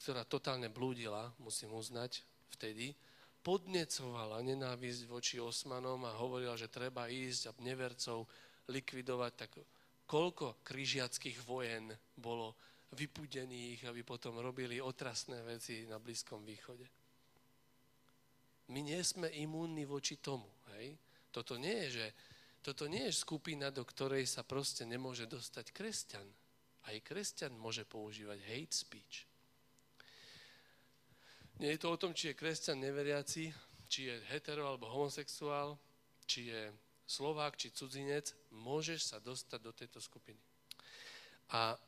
ktorá 0.00 0.24
totálne 0.24 0.72
blúdila, 0.72 1.30
musím 1.38 1.76
uznať 1.76 2.24
vtedy, 2.56 2.96
podnecovala 3.42 4.38
nenávisť 4.40 5.10
voči 5.10 5.36
osmanom 5.42 6.06
a 6.06 6.14
hovorila, 6.14 6.54
že 6.54 6.70
treba 6.70 7.10
ísť 7.10 7.50
a 7.50 7.52
nevercov 7.60 8.24
likvidovať, 8.70 9.32
tak 9.34 9.50
koľko 10.06 10.62
križiackých 10.62 11.42
vojen 11.42 11.90
bolo 12.14 12.54
vypudených, 12.94 13.88
aby 13.88 14.06
potom 14.06 14.38
robili 14.38 14.78
otrasné 14.78 15.42
veci 15.42 15.88
na 15.90 15.98
Blízkom 15.98 16.46
východe. 16.46 16.86
My 18.70 18.80
nie 18.80 19.00
sme 19.02 19.26
imúnni 19.42 19.84
voči 19.84 20.22
tomu. 20.22 20.48
Hej? 20.76 20.94
Toto, 21.34 21.58
nie 21.58 21.88
je, 21.88 21.88
že, 21.98 22.06
toto 22.62 22.86
nie 22.86 23.10
je 23.10 23.16
skupina, 23.16 23.74
do 23.74 23.82
ktorej 23.82 24.28
sa 24.28 24.46
proste 24.46 24.86
nemôže 24.86 25.26
dostať 25.26 25.74
kresťan. 25.74 26.28
Aj 26.86 26.96
kresťan 27.02 27.56
môže 27.56 27.82
používať 27.88 28.38
hate 28.44 28.76
speech. 28.76 29.31
Nie 31.62 31.78
je 31.78 31.86
to 31.86 31.94
o 31.94 32.00
tom, 32.00 32.10
či 32.10 32.34
je 32.34 32.34
kresťan 32.34 32.74
neveriaci, 32.74 33.46
či 33.86 34.10
je 34.10 34.18
hetero 34.34 34.66
alebo 34.66 34.90
homosexuál, 34.90 35.78
či 36.26 36.50
je 36.50 36.74
Slovák, 37.06 37.54
či 37.54 37.70
cudzinec, 37.70 38.34
môžeš 38.50 39.14
sa 39.14 39.22
dostať 39.22 39.60
do 39.62 39.70
tejto 39.70 40.02
skupiny. 40.02 40.42
A 41.54 41.78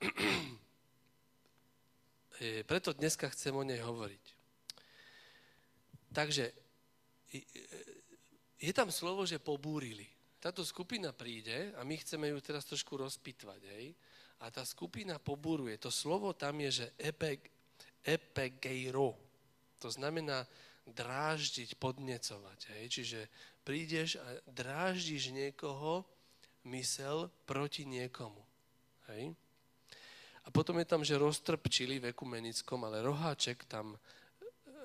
preto 2.71 2.95
dneska 2.95 3.27
chcem 3.35 3.51
o 3.51 3.67
nej 3.67 3.83
hovoriť. 3.83 4.25
Takže 6.15 6.45
je 8.63 8.71
tam 8.71 8.95
slovo, 8.95 9.27
že 9.27 9.43
pobúrili. 9.43 10.07
Táto 10.39 10.63
skupina 10.63 11.11
príde 11.11 11.75
a 11.75 11.83
my 11.83 11.99
chceme 11.99 12.31
ju 12.31 12.39
teraz 12.39 12.63
trošku 12.71 12.95
rozpitvať, 12.95 13.61
hej? 13.75 13.91
A 14.39 14.55
tá 14.55 14.63
skupina 14.63 15.19
pobúruje. 15.19 15.83
To 15.83 15.91
slovo 15.91 16.31
tam 16.31 16.63
je, 16.63 16.71
že 16.71 16.87
epe, 16.95 17.43
epegeiro. 18.07 19.24
To 19.85 19.93
znamená 19.93 20.49
dráždiť, 20.89 21.77
podnecovať, 21.77 22.61
hej? 22.73 22.85
Čiže 22.89 23.21
prídeš 23.69 24.17
a 24.17 24.27
dráždiš 24.49 25.33
niekoho 25.33 26.09
mysel 26.65 27.29
proti 27.45 27.85
niekomu, 27.85 28.41
hej? 29.13 29.37
A 30.45 30.49
potom 30.53 30.77
je 30.81 30.89
tam, 30.89 31.01
že 31.05 31.21
roztrpčili 31.21 32.01
v 32.01 32.13
ekumenickom, 32.13 32.81
ale 32.85 33.05
roháček 33.05 33.65
tam 33.65 33.97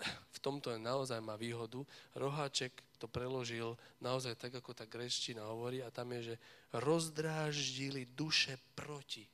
v 0.07 0.37
tomto 0.39 0.71
naozaj 0.79 1.19
má 1.19 1.35
výhodu. 1.35 1.83
Roháček 2.15 2.71
to 2.95 3.11
preložil 3.11 3.75
naozaj 3.99 4.35
tak, 4.39 4.55
ako 4.55 4.71
tá 4.71 4.87
grečtina 4.87 5.47
hovorí 5.47 5.83
a 5.83 5.91
tam 5.91 6.15
je, 6.15 6.31
že 6.31 6.35
rozdráždili 6.75 8.07
duše 8.15 8.55
proti. 8.75 9.27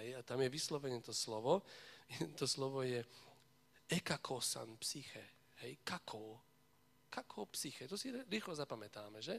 Hej, 0.00 0.16
a 0.16 0.20
tam 0.24 0.40
je 0.40 0.48
vyslovene 0.52 1.00
to 1.00 1.12
slovo. 1.12 1.64
To 2.38 2.46
slovo 2.46 2.86
je 2.86 3.02
ekakosan 3.88 4.76
psyche. 4.78 5.24
Hej, 5.62 5.80
kako. 5.84 6.40
Kako 7.10 7.46
psyche. 7.54 7.88
To 7.88 7.96
si 7.98 8.12
rýchlo 8.12 8.52
zapamätáme, 8.52 9.22
že? 9.22 9.38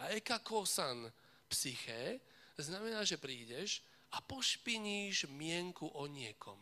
A 0.00 0.12
ekakosan 0.12 1.08
psyche 1.48 2.20
znamená, 2.56 3.04
že 3.04 3.20
prídeš 3.20 3.82
a 4.12 4.20
pošpiníš 4.20 5.28
mienku 5.32 5.88
o 5.88 6.04
niekom. 6.06 6.60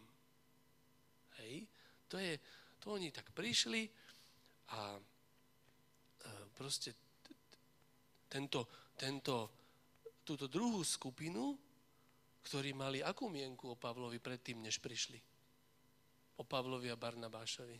Hej? 1.43 1.67
To 2.11 2.19
je, 2.19 2.38
to 2.79 2.95
oni 2.95 3.11
tak 3.11 3.31
prišli 3.35 3.90
a 4.71 4.99
proste 6.55 6.93
tento, 8.29 8.93
tento, 8.95 9.50
túto 10.23 10.47
druhú 10.47 10.85
skupinu, 10.85 11.57
ktorí 12.45 12.76
mali 12.76 13.00
akú 13.00 13.33
mienku 13.33 13.75
o 13.75 13.81
Pavlovi 13.81 14.21
predtým, 14.21 14.61
než 14.61 14.79
prišli? 14.79 15.17
O 16.40 16.42
Pavlovi 16.49 16.88
a 16.88 16.97
Barnabášovi. 16.97 17.76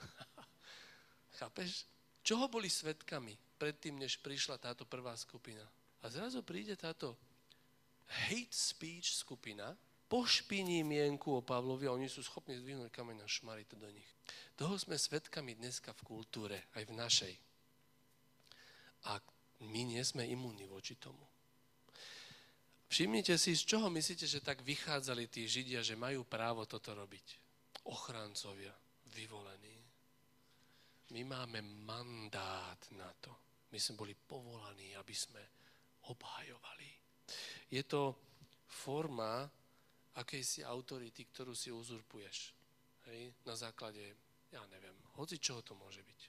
Chápeš? 1.38 1.84
Čoho 2.24 2.48
boli 2.48 2.72
svetkami 2.72 3.36
predtým, 3.60 4.00
než 4.00 4.16
prišla 4.24 4.56
táto 4.56 4.88
prvá 4.88 5.12
skupina? 5.20 5.64
A 6.00 6.08
zrazu 6.08 6.40
príde 6.40 6.72
táto 6.80 7.12
hate 8.08 8.56
speech 8.56 9.20
skupina, 9.20 9.76
pošpiní 10.08 10.80
mienku 10.80 11.28
o 11.36 11.44
Pavlovi 11.44 11.84
a 11.84 11.92
oni 11.92 12.08
sú 12.08 12.24
schopní 12.24 12.56
zdvihnúť 12.56 12.88
kameň 12.88 13.20
a 13.20 13.28
šmariť 13.28 13.66
to 13.68 13.76
do 13.76 13.88
nich. 13.92 14.08
Toho 14.56 14.80
sme 14.80 14.96
svedkami 14.96 15.52
dneska 15.60 15.92
v 15.92 16.04
kultúre, 16.08 16.72
aj 16.72 16.88
v 16.88 16.96
našej. 16.96 17.34
A 19.12 19.20
my 19.68 19.82
nie 19.84 20.00
sme 20.00 20.24
imúni 20.24 20.64
voči 20.64 20.96
tomu. 20.96 21.20
Všimnite 22.88 23.36
si, 23.36 23.52
z 23.52 23.76
čoho 23.76 23.92
myslíte, 23.92 24.24
že 24.24 24.40
tak 24.40 24.64
vychádzali 24.64 25.28
tí 25.28 25.44
Židia, 25.44 25.84
že 25.84 25.92
majú 25.92 26.24
právo 26.24 26.64
toto 26.64 26.96
robiť? 26.96 27.47
Ochrancovia, 27.88 28.72
vyvolení. 29.16 29.78
My 31.16 31.24
máme 31.24 31.64
mandát 31.64 32.76
na 32.92 33.08
to. 33.16 33.32
My 33.72 33.80
sme 33.80 33.96
boli 33.96 34.12
povolaní, 34.12 34.92
aby 34.92 35.14
sme 35.16 35.40
obhajovali. 36.12 36.88
Je 37.72 37.82
to 37.84 38.16
forma 38.68 39.48
akejsi 40.20 40.64
autority, 40.64 41.24
ktorú 41.32 41.56
si 41.56 41.72
uzurpuješ. 41.72 42.52
Hej? 43.08 43.32
Na 43.48 43.56
základe, 43.56 44.04
ja 44.52 44.60
neviem, 44.68 44.96
hoci 45.16 45.40
čoho 45.40 45.64
to 45.64 45.72
môže 45.72 46.04
byť. 46.04 46.20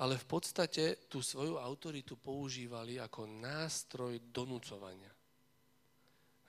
Ale 0.00 0.16
v 0.16 0.26
podstate 0.26 1.06
tú 1.06 1.20
svoju 1.20 1.60
autoritu 1.60 2.16
používali 2.16 2.96
ako 2.96 3.28
nástroj 3.28 4.18
donúcovania. 4.32 5.12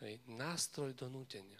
Hej? 0.02 0.24
Nástroj 0.32 0.96
donútenia. 0.96 1.60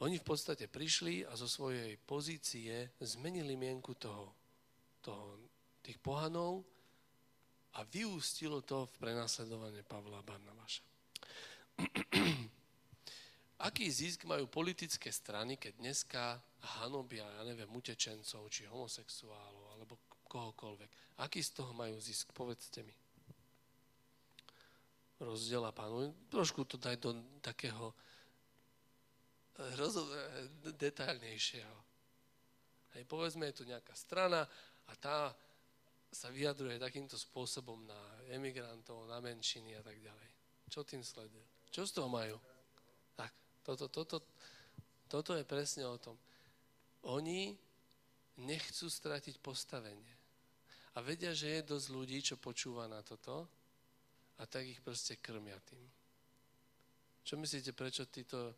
Oni 0.00 0.16
v 0.16 0.24
podstate 0.24 0.64
prišli 0.64 1.28
a 1.28 1.36
zo 1.36 1.44
svojej 1.44 2.00
pozície 2.00 2.88
zmenili 3.04 3.52
mienku 3.52 3.92
toho, 4.00 4.32
toho, 5.04 5.36
tých 5.84 6.00
pohanov 6.00 6.64
a 7.76 7.84
vyústilo 7.84 8.64
to 8.64 8.88
v 8.88 8.94
prenasledovanie 8.96 9.84
Pavla 9.84 10.24
Barnabáša. 10.24 10.82
Aký 13.68 13.92
zisk 13.92 14.24
majú 14.24 14.48
politické 14.48 15.12
strany, 15.12 15.60
keď 15.60 15.72
dneska 15.76 16.40
hanobia, 16.80 17.28
ja 17.28 17.42
neviem, 17.44 17.68
utečencov, 17.68 18.48
či 18.48 18.64
homosexuálov, 18.64 19.76
alebo 19.76 20.00
kohokoľvek. 20.32 21.20
Aký 21.20 21.44
z 21.44 21.60
toho 21.60 21.76
majú 21.76 22.00
zisk? 22.00 22.32
Povedzte 22.32 22.80
mi. 22.80 22.96
Rozdiela 25.20 25.76
pánu. 25.76 26.16
Trošku 26.32 26.64
to 26.64 26.80
daj 26.80 26.96
do 26.96 27.12
takého 27.44 27.92
rozo- 29.76 30.08
eh, 30.10 30.48
detailnejšieho. 30.74 31.76
Hej, 32.96 33.04
povedzme, 33.06 33.46
je 33.50 33.62
tu 33.62 33.64
nejaká 33.68 33.94
strana 33.94 34.42
a 34.88 34.92
tá 34.98 35.30
sa 36.10 36.26
vyjadruje 36.26 36.82
takýmto 36.82 37.14
spôsobom 37.14 37.86
na 37.86 38.00
emigrantov, 38.34 39.06
na 39.06 39.22
menšiny 39.22 39.78
a 39.78 39.82
tak 39.82 39.94
ďalej. 40.02 40.30
Čo 40.66 40.82
tým 40.82 41.06
sleduje? 41.06 41.46
Čo 41.70 41.86
z 41.86 41.94
toho 41.94 42.10
majú? 42.10 42.34
Tak, 43.14 43.30
toto, 43.62 43.86
toto, 43.86 44.18
Toto 45.10 45.34
je 45.34 45.42
presne 45.42 45.82
o 45.90 45.98
tom. 45.98 46.14
Oni 47.10 47.58
nechcú 48.38 48.86
stratiť 48.86 49.42
postavenie. 49.42 50.14
A 50.94 51.02
vedia, 51.02 51.34
že 51.34 51.58
je 51.58 51.70
dosť 51.74 51.86
ľudí, 51.90 52.18
čo 52.22 52.38
počúva 52.38 52.86
na 52.86 53.02
toto 53.02 53.50
a 54.38 54.46
tak 54.46 54.70
ich 54.70 54.78
proste 54.78 55.18
krmia 55.18 55.58
tým. 55.66 55.82
Čo 57.26 57.42
myslíte, 57.42 57.74
prečo 57.74 58.06
títo 58.06 58.54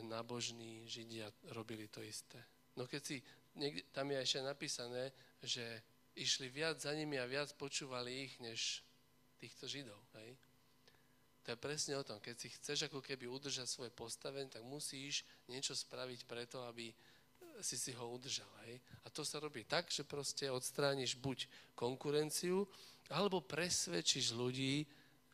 nábožní 0.00 0.88
Židia 0.88 1.28
robili 1.52 1.88
to 1.92 2.00
isté? 2.00 2.40
No 2.76 2.88
keď 2.88 3.02
si, 3.04 3.16
niekde, 3.52 3.84
tam 3.92 4.08
je 4.08 4.18
ešte 4.24 4.40
napísané, 4.40 5.12
že 5.44 5.64
išli 6.16 6.48
viac 6.48 6.80
za 6.80 6.96
nimi 6.96 7.20
a 7.20 7.28
viac 7.28 7.52
počúvali 7.60 8.24
ich, 8.28 8.40
než 8.40 8.80
týchto 9.36 9.68
Židov. 9.68 10.00
Hej? 10.22 10.36
To 11.42 11.48
je 11.52 11.58
presne 11.58 11.98
o 11.98 12.06
tom. 12.06 12.22
Keď 12.22 12.36
si 12.38 12.48
chceš 12.54 12.86
ako 12.86 13.02
keby 13.02 13.26
udržať 13.26 13.66
svoje 13.66 13.90
postavenie, 13.90 14.48
tak 14.48 14.62
musíš 14.62 15.26
niečo 15.50 15.74
spraviť 15.74 16.24
preto, 16.24 16.62
aby 16.64 16.94
si 17.60 17.76
si 17.76 17.92
ho 17.92 18.06
udržal. 18.08 18.48
Hej? 18.64 18.78
A 19.04 19.10
to 19.10 19.26
sa 19.26 19.42
robí 19.42 19.66
tak, 19.66 19.90
že 19.90 20.06
proste 20.06 20.48
odstrániš 20.48 21.18
buď 21.18 21.50
konkurenciu, 21.74 22.64
alebo 23.10 23.42
presvedčíš 23.42 24.32
ľudí, 24.32 24.86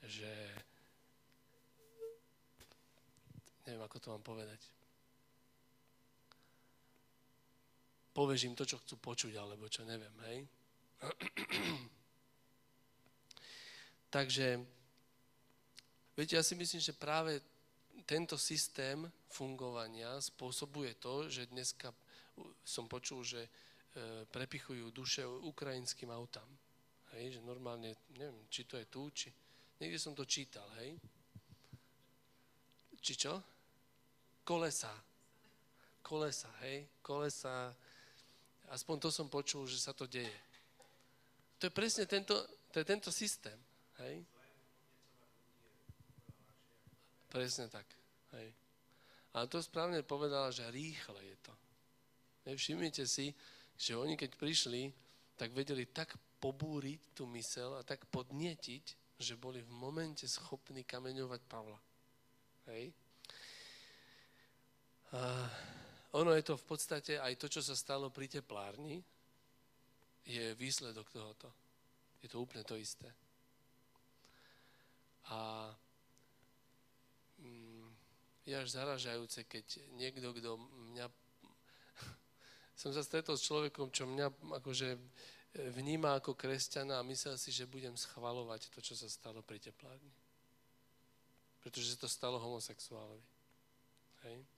že... 0.03 0.33
Neviem, 3.69 3.85
ako 3.85 3.97
to 4.01 4.09
mám 4.17 4.25
povedať. 4.25 4.61
Povež 8.17 8.49
im 8.49 8.57
to, 8.57 8.65
čo 8.65 8.81
chcú 8.81 8.97
počuť, 8.97 9.37
alebo 9.37 9.69
čo 9.69 9.85
neviem, 9.85 10.17
hej? 10.25 10.39
Takže 14.17 14.65
Viete, 16.19 16.35
ja 16.35 16.43
si 16.43 16.59
myslím, 16.59 16.83
že 16.83 16.99
práve 16.99 17.39
tento 18.03 18.35
systém 18.35 19.07
fungovania 19.31 20.19
spôsobuje 20.19 20.99
to, 20.99 21.31
že 21.31 21.47
dneska 21.47 21.95
som 22.67 22.91
počul, 22.91 23.23
že 23.23 23.47
e, 23.47 23.51
prepichujú 24.27 24.91
duše 24.91 25.23
ukrajinským 25.23 26.11
autám. 26.11 26.51
Hej, 27.15 27.39
že 27.39 27.47
normálne, 27.47 27.95
neviem, 28.19 28.35
či 28.51 28.67
to 28.67 28.75
je 28.83 28.91
tu, 28.91 29.07
či... 29.15 29.31
Niekde 29.79 29.95
som 30.03 30.11
to 30.11 30.27
čítal, 30.27 30.67
hej? 30.83 30.99
Či 32.99 33.15
čo? 33.15 33.39
Kolesa. 34.49 34.89
Kolesa, 36.01 36.49
hej? 36.65 36.89
Kolesa. 37.05 37.69
Aspoň 38.73 38.97
to 38.97 39.09
som 39.13 39.29
počul, 39.29 39.69
že 39.69 39.77
sa 39.77 39.93
to 39.93 40.09
deje. 40.09 40.33
To 41.61 41.69
je 41.69 41.73
presne 41.73 42.09
tento, 42.09 42.33
to 42.73 42.81
je 42.81 42.87
tento 42.89 43.13
systém, 43.13 43.61
hej? 44.01 44.25
Presne 47.29 47.69
tak. 47.69 47.85
Hej. 48.41 48.49
A 49.37 49.45
to 49.45 49.61
správne 49.61 50.01
povedala, 50.01 50.49
že 50.49 50.65
rýchle 50.73 51.21
je 51.21 51.37
to. 51.45 51.53
Všimnite 52.49 53.05
si, 53.05 53.37
že 53.77 54.01
oni 54.01 54.17
keď 54.17 54.33
prišli, 54.41 54.89
tak 55.37 55.53
vedeli 55.53 55.85
tak 55.85 56.17
pobúriť 56.41 57.13
tú 57.13 57.29
mysel 57.37 57.77
a 57.77 57.85
tak 57.85 58.09
podnietiť, 58.09 58.85
že 59.21 59.37
boli 59.37 59.61
v 59.61 59.73
momente 59.77 60.25
schopní 60.25 60.89
kameňovať 60.89 61.41
Pavla. 61.45 61.81
Hej. 62.73 62.97
Ono 66.13 66.31
je 66.33 66.43
to 66.45 66.57
v 66.57 66.65
podstate 66.65 67.21
aj 67.21 67.37
to, 67.37 67.49
čo 67.49 67.65
sa 67.65 67.77
stalo 67.77 68.13
pri 68.13 68.29
teplárni, 68.29 69.01
je 70.29 70.53
výsledok 70.57 71.09
tohoto. 71.09 71.49
Je 72.21 72.29
to 72.29 72.41
úplne 72.41 72.65
to 72.65 72.77
isté. 72.77 73.09
A 75.33 75.71
je 78.49 78.55
až 78.57 78.69
zaražajúce, 78.69 79.45
keď 79.45 79.65
niekto, 79.97 80.33
kto 80.33 80.57
mňa... 80.93 81.07
Som 82.81 82.93
sa 82.97 83.05
stretol 83.05 83.37
s 83.37 83.45
človekom, 83.45 83.93
čo 83.93 84.09
mňa 84.09 84.57
akože 84.61 84.97
vníma 85.77 86.21
ako 86.21 86.37
kresťana 86.37 87.01
a 87.01 87.09
myslel 87.09 87.37
si, 87.41 87.53
že 87.53 87.69
budem 87.69 87.97
schvalovať 87.97 88.73
to, 88.73 88.81
čo 88.85 88.97
sa 88.97 89.09
stalo 89.09 89.41
pri 89.45 89.61
teplárni. 89.61 90.13
Pretože 91.61 91.97
sa 91.97 92.05
to 92.05 92.09
stalo 92.09 92.41
homosexuálovi. 92.41 93.25
Hej? 94.29 94.58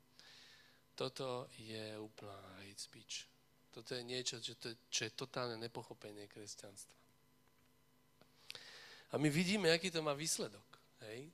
Toto 1.01 1.49
je 1.57 1.97
úplná 1.97 2.37
hate 2.61 2.77
speech. 2.77 3.25
Toto 3.73 3.97
je 3.97 4.05
niečo, 4.05 4.37
čo, 4.37 4.53
to, 4.61 4.69
čo 4.93 5.09
je 5.09 5.17
totálne 5.17 5.57
nepochopenie 5.57 6.29
kresťanstva. 6.29 6.93
A 9.09 9.15
my 9.17 9.33
vidíme, 9.33 9.73
aký 9.73 9.89
to 9.89 10.05
má 10.05 10.13
výsledok. 10.13 10.69
Hej? 11.09 11.33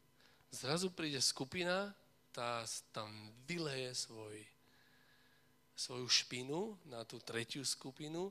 Zrazu 0.54 0.94
príde 0.94 1.18
skupina, 1.18 1.90
tá 2.30 2.62
tam 2.94 3.10
vyleje 3.50 4.06
svoj, 4.06 4.38
svoju 5.74 6.06
špinu 6.14 6.78
na 6.86 7.02
tú 7.02 7.18
tretiu 7.18 7.66
skupinu 7.66 8.30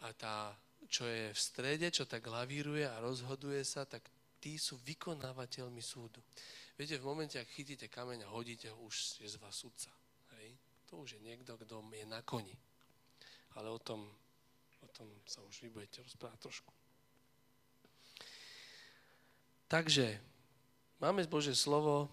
a 0.00 0.16
tá, 0.16 0.56
čo 0.88 1.04
je 1.04 1.28
v 1.28 1.40
strede, 1.44 1.92
čo 1.92 2.08
tak 2.08 2.24
lavíruje 2.24 2.88
a 2.88 3.04
rozhoduje 3.04 3.60
sa, 3.68 3.84
tak 3.84 4.08
tí 4.40 4.56
sú 4.56 4.80
vykonávateľmi 4.80 5.84
súdu. 5.84 6.24
Viete, 6.80 6.96
v 6.96 7.04
momente, 7.04 7.36
ak 7.36 7.52
chytíte 7.52 7.92
kameň 7.92 8.24
a 8.24 8.32
hodíte 8.32 8.72
ho, 8.72 8.80
už 8.88 9.20
je 9.20 9.28
z 9.28 9.36
vás 9.36 9.52
sudca. 9.52 9.99
To 10.90 11.06
už 11.06 11.16
je 11.16 11.20
niekto, 11.22 11.54
kto 11.54 11.86
je 11.94 12.06
na 12.06 12.20
koni. 12.26 12.54
Ale 13.54 13.70
o 13.70 13.78
tom, 13.78 14.02
o 14.82 14.88
tom 14.90 15.06
sa 15.26 15.42
už 15.46 15.66
vy 15.66 15.70
budete 15.70 16.02
rozprávať 16.02 16.38
trošku. 16.50 16.70
Takže, 19.70 20.18
máme 20.98 21.22
Bože 21.30 21.54
slovo, 21.54 22.10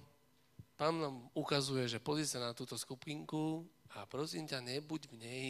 Pán 0.78 0.94
nám 0.94 1.26
ukazuje, 1.34 1.90
že 1.90 1.98
pozri 1.98 2.22
sa 2.22 2.38
na 2.38 2.54
túto 2.54 2.78
skupinku 2.78 3.66
a 3.98 4.06
prosím 4.06 4.46
ťa, 4.46 4.62
nebuď 4.62 5.10
v 5.10 5.16
nej. 5.18 5.50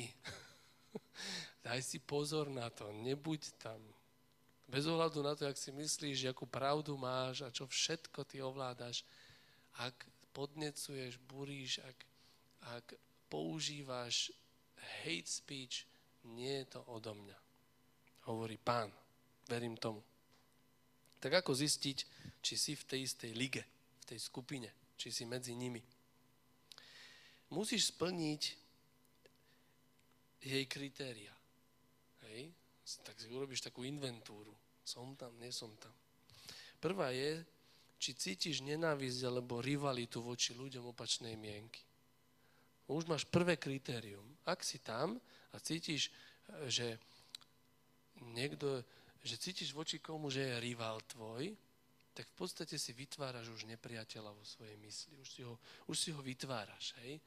Daj 1.67 1.83
si 1.83 1.99
pozor 1.99 2.47
na 2.47 2.71
to, 2.71 2.87
nebuď 3.03 3.51
tam. 3.59 3.75
Bez 4.71 4.87
ohľadu 4.87 5.19
na 5.19 5.35
to, 5.35 5.43
ak 5.43 5.59
si 5.59 5.75
myslíš, 5.75 6.31
akú 6.31 6.47
pravdu 6.47 6.95
máš 6.95 7.43
a 7.43 7.51
čo 7.51 7.67
všetko 7.67 8.23
ty 8.23 8.39
ovládaš, 8.39 9.03
ak 9.75 10.07
podnecuješ, 10.31 11.19
buríš, 11.27 11.83
ak, 11.83 11.97
ak 12.79 12.85
používaš 13.29 14.31
hate 15.03 15.27
speech, 15.27 15.87
nie 16.23 16.63
je 16.63 16.65
to 16.75 16.81
odo 16.87 17.15
mňa. 17.15 17.37
Hovorí 18.27 18.59
pán. 18.59 18.91
Verím 19.47 19.79
tomu. 19.79 20.03
Tak 21.23 21.39
ako 21.43 21.55
zistiť, 21.55 21.97
či 22.43 22.53
si 22.59 22.75
v 22.75 22.83
tej 22.83 22.99
istej 23.07 23.31
lige, 23.31 23.63
v 24.03 24.05
tej 24.11 24.19
skupine? 24.19 24.67
či 24.97 25.13
si 25.13 25.23
medzi 25.29 25.53
nimi. 25.53 25.79
Musíš 27.53 27.93
splniť 27.95 28.41
jej 30.41 30.65
kritéria. 30.65 31.31
Hej? 32.27 32.51
Tak 33.05 33.15
si 33.15 33.29
urobíš 33.31 33.63
takú 33.63 33.85
inventúru. 33.85 34.51
Som 34.83 35.13
tam, 35.15 35.31
nie 35.37 35.53
som 35.53 35.71
tam. 35.77 35.93
Prvá 36.81 37.13
je, 37.13 37.45
či 38.01 38.17
cítiš 38.17 38.65
nenávisť 38.65 39.21
alebo 39.29 39.63
rivalitu 39.63 40.19
voči 40.19 40.57
ľuďom 40.57 40.91
opačnej 40.91 41.37
mienky. 41.37 41.87
Už 42.88 43.04
máš 43.06 43.28
prvé 43.28 43.60
kritérium. 43.60 44.23
Ak 44.47 44.63
si 44.63 44.80
tam 44.80 45.19
a 45.52 45.58
cítiš, 45.60 46.08
že 46.71 46.95
niekto, 48.34 48.84
že 49.23 49.36
cítiš 49.36 49.76
voči 49.76 50.00
komu, 50.00 50.32
že 50.32 50.47
je 50.47 50.63
rival 50.63 51.04
tvoj, 51.12 51.52
tak 52.17 52.26
v 52.34 52.38
podstate 52.39 52.82
si 52.82 52.97
vytváraš 52.97 53.54
už 53.54 53.69
nepriateľa 53.69 54.32
vo 54.34 54.41
svojej 54.41 54.73
mysli. 54.82 55.13
Už 55.21 55.30
si 55.30 55.41
ho, 55.45 55.60
už 55.86 55.97
si 56.00 56.10
ho 56.10 56.21
vytváraš, 56.23 56.97
hej? 57.06 57.21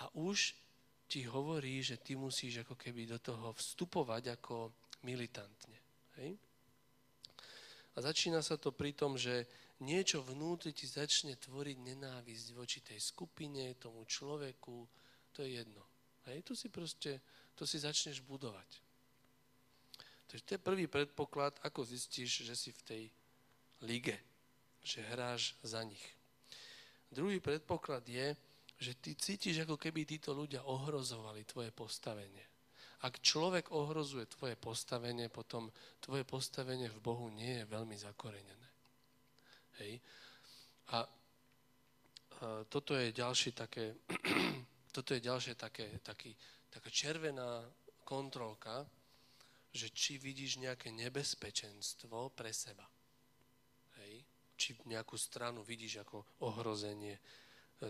A 0.00 0.08
už 0.16 0.56
ti 1.04 1.28
hovorí, 1.28 1.84
že 1.84 2.00
ty 2.00 2.16
musíš 2.16 2.64
ako 2.64 2.72
keby 2.72 3.04
do 3.04 3.20
toho 3.20 3.52
vstupovať 3.52 4.40
ako 4.40 4.72
militantne, 5.04 5.76
hej? 6.16 6.32
A 7.92 7.98
začína 8.00 8.40
sa 8.40 8.56
to 8.56 8.72
pri 8.72 8.96
tom, 8.96 9.20
že 9.20 9.44
niečo 9.82 10.22
vnútri 10.22 10.70
ti 10.70 10.86
začne 10.86 11.34
tvoriť 11.34 11.76
nenávisť 11.82 12.46
voči 12.54 12.78
tej 12.80 13.02
skupine, 13.02 13.74
tomu 13.76 14.06
človeku, 14.06 14.86
to 15.34 15.42
je 15.42 15.58
jedno. 15.58 15.82
Hej, 16.30 16.46
tu 16.46 16.54
si 16.54 16.70
proste, 16.70 17.18
to 17.58 17.66
si 17.66 17.82
začneš 17.82 18.22
budovať. 18.22 18.70
Takže 20.30 20.44
to 20.46 20.54
je 20.56 20.66
prvý 20.66 20.86
predpoklad, 20.86 21.58
ako 21.60 21.84
zistíš, 21.84 22.46
že 22.46 22.54
si 22.56 22.70
v 22.72 22.82
tej 22.86 23.02
lige, 23.84 24.16
že 24.80 25.04
hráš 25.12 25.58
za 25.60 25.82
nich. 25.82 26.02
Druhý 27.12 27.42
predpoklad 27.42 28.06
je, 28.08 28.32
že 28.80 28.96
ty 28.96 29.12
cítiš, 29.14 29.68
ako 29.68 29.76
keby 29.76 30.08
títo 30.08 30.32
ľudia 30.32 30.64
ohrozovali 30.64 31.44
tvoje 31.44 31.70
postavenie. 31.70 32.42
Ak 33.02 33.18
človek 33.18 33.74
ohrozuje 33.74 34.30
tvoje 34.30 34.54
postavenie, 34.54 35.26
potom 35.26 35.68
tvoje 35.98 36.22
postavenie 36.22 36.86
v 36.86 37.02
Bohu 37.02 37.28
nie 37.34 37.62
je 37.62 37.68
veľmi 37.68 37.98
zakorenené. 37.98 38.61
Hej. 39.80 40.02
A, 40.92 40.98
a 40.98 41.04
toto 42.68 42.92
je 42.98 43.14
ďalšie 43.14 43.56
také, 43.56 43.96
toto 44.96 45.14
je 45.14 45.20
ďalšie 45.22 45.54
také, 45.54 46.02
taký, 46.04 46.34
taká 46.68 46.90
červená 46.90 47.64
kontrolka, 48.04 48.84
že 49.72 49.88
či 49.88 50.20
vidíš 50.20 50.60
nejaké 50.60 50.92
nebezpečenstvo 50.92 52.34
pre 52.36 52.52
seba 52.52 52.84
či 54.62 54.78
nejakú 54.86 55.18
stranu 55.18 55.66
vidíš 55.66 56.06
ako 56.06 56.22
ohrozenie 56.46 57.18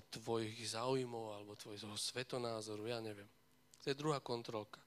tvojich 0.08 0.56
záujmov 0.72 1.36
alebo 1.36 1.52
tvojho 1.52 1.92
svetonázoru, 2.00 2.88
ja 2.88 2.96
neviem. 3.04 3.28
To 3.84 3.92
je 3.92 4.00
druhá 4.00 4.24
kontrolka. 4.24 4.80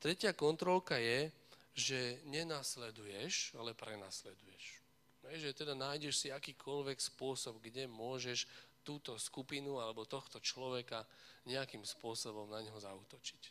Tretia 0.00 0.32
kontrolka 0.32 0.96
je, 0.96 1.28
že 1.76 2.24
nenasleduješ, 2.24 3.52
ale 3.60 3.76
prenasleduješ. 3.76 4.81
Že 5.22 5.54
teda 5.54 5.74
nájdeš 5.78 6.26
si 6.26 6.28
akýkoľvek 6.34 6.98
spôsob, 6.98 7.62
kde 7.62 7.86
môžeš 7.86 8.44
túto 8.82 9.14
skupinu 9.14 9.78
alebo 9.78 10.02
tohto 10.02 10.42
človeka 10.42 11.06
nejakým 11.46 11.86
spôsobom 11.86 12.50
na 12.50 12.62
neho 12.62 12.74
zautočiť. 12.74 13.42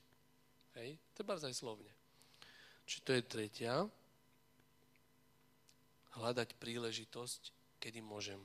Hej? 0.79 0.99
Bardzo 1.23 1.47
aj 1.47 1.55
slovne. 1.55 1.91
Čiže 2.83 3.03
to 3.07 3.11
je 3.15 3.23
tretia. 3.23 3.73
Hľadať 6.19 6.59
príležitosť, 6.59 7.41
kedy 7.79 8.03
môžem 8.03 8.39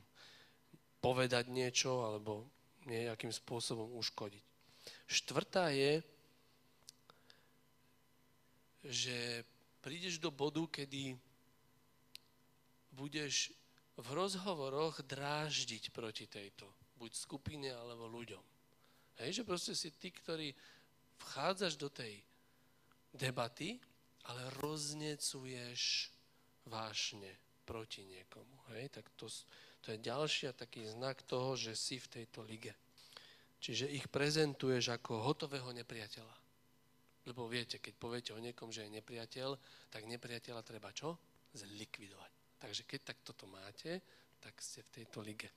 povedať 1.02 1.50
niečo 1.50 2.06
alebo 2.06 2.46
nejakým 2.86 3.34
spôsobom 3.34 3.90
uškodiť. 3.98 4.44
Štvrtá 5.10 5.74
je, 5.74 5.98
že 8.86 9.42
prídeš 9.82 10.22
do 10.22 10.30
bodu, 10.30 10.62
kedy 10.70 11.18
budeš 12.96 13.52
v 14.00 14.06
rozhovoroch 14.16 15.04
dráždiť 15.04 15.92
proti 15.92 16.24
tejto, 16.24 16.64
buď 16.96 17.12
skupine 17.12 17.68
alebo 17.68 18.08
ľuďom. 18.08 18.44
Hej, 19.20 19.40
že 19.40 19.48
proste 19.48 19.72
si 19.76 19.92
ty, 19.92 20.12
ktorý 20.12 20.52
vchádzaš 21.20 21.76
do 21.80 21.88
tej 21.88 22.20
debaty, 23.12 23.80
ale 24.28 24.48
roznecuješ 24.60 26.12
vášne 26.68 27.32
proti 27.64 28.04
niekomu. 28.04 28.56
Hej, 28.76 29.00
tak 29.00 29.08
to, 29.16 29.30
to 29.80 29.96
je 29.96 29.98
ďalší 30.04 30.52
taký 30.52 30.84
znak 30.92 31.24
toho, 31.24 31.56
že 31.56 31.72
si 31.72 31.96
v 31.96 32.20
tejto 32.20 32.44
lige. 32.44 32.76
Čiže 33.56 33.88
ich 33.88 34.06
prezentuješ 34.12 34.92
ako 34.92 35.24
hotového 35.24 35.72
nepriateľa. 35.72 36.36
Lebo 37.26 37.50
viete, 37.50 37.82
keď 37.82 37.94
poviete 37.98 38.30
o 38.36 38.38
niekom, 38.38 38.70
že 38.70 38.86
je 38.86 39.00
nepriateľ, 39.00 39.58
tak 39.90 40.06
nepriateľa 40.06 40.62
treba 40.62 40.94
čo? 40.94 41.18
Zlikvidovať. 41.56 42.45
Takže 42.58 42.82
keď 42.88 43.00
tak 43.12 43.18
toto 43.20 43.44
máte, 43.46 44.00
tak 44.40 44.56
ste 44.62 44.80
v 44.86 45.02
tejto 45.02 45.20
lige. 45.20 45.50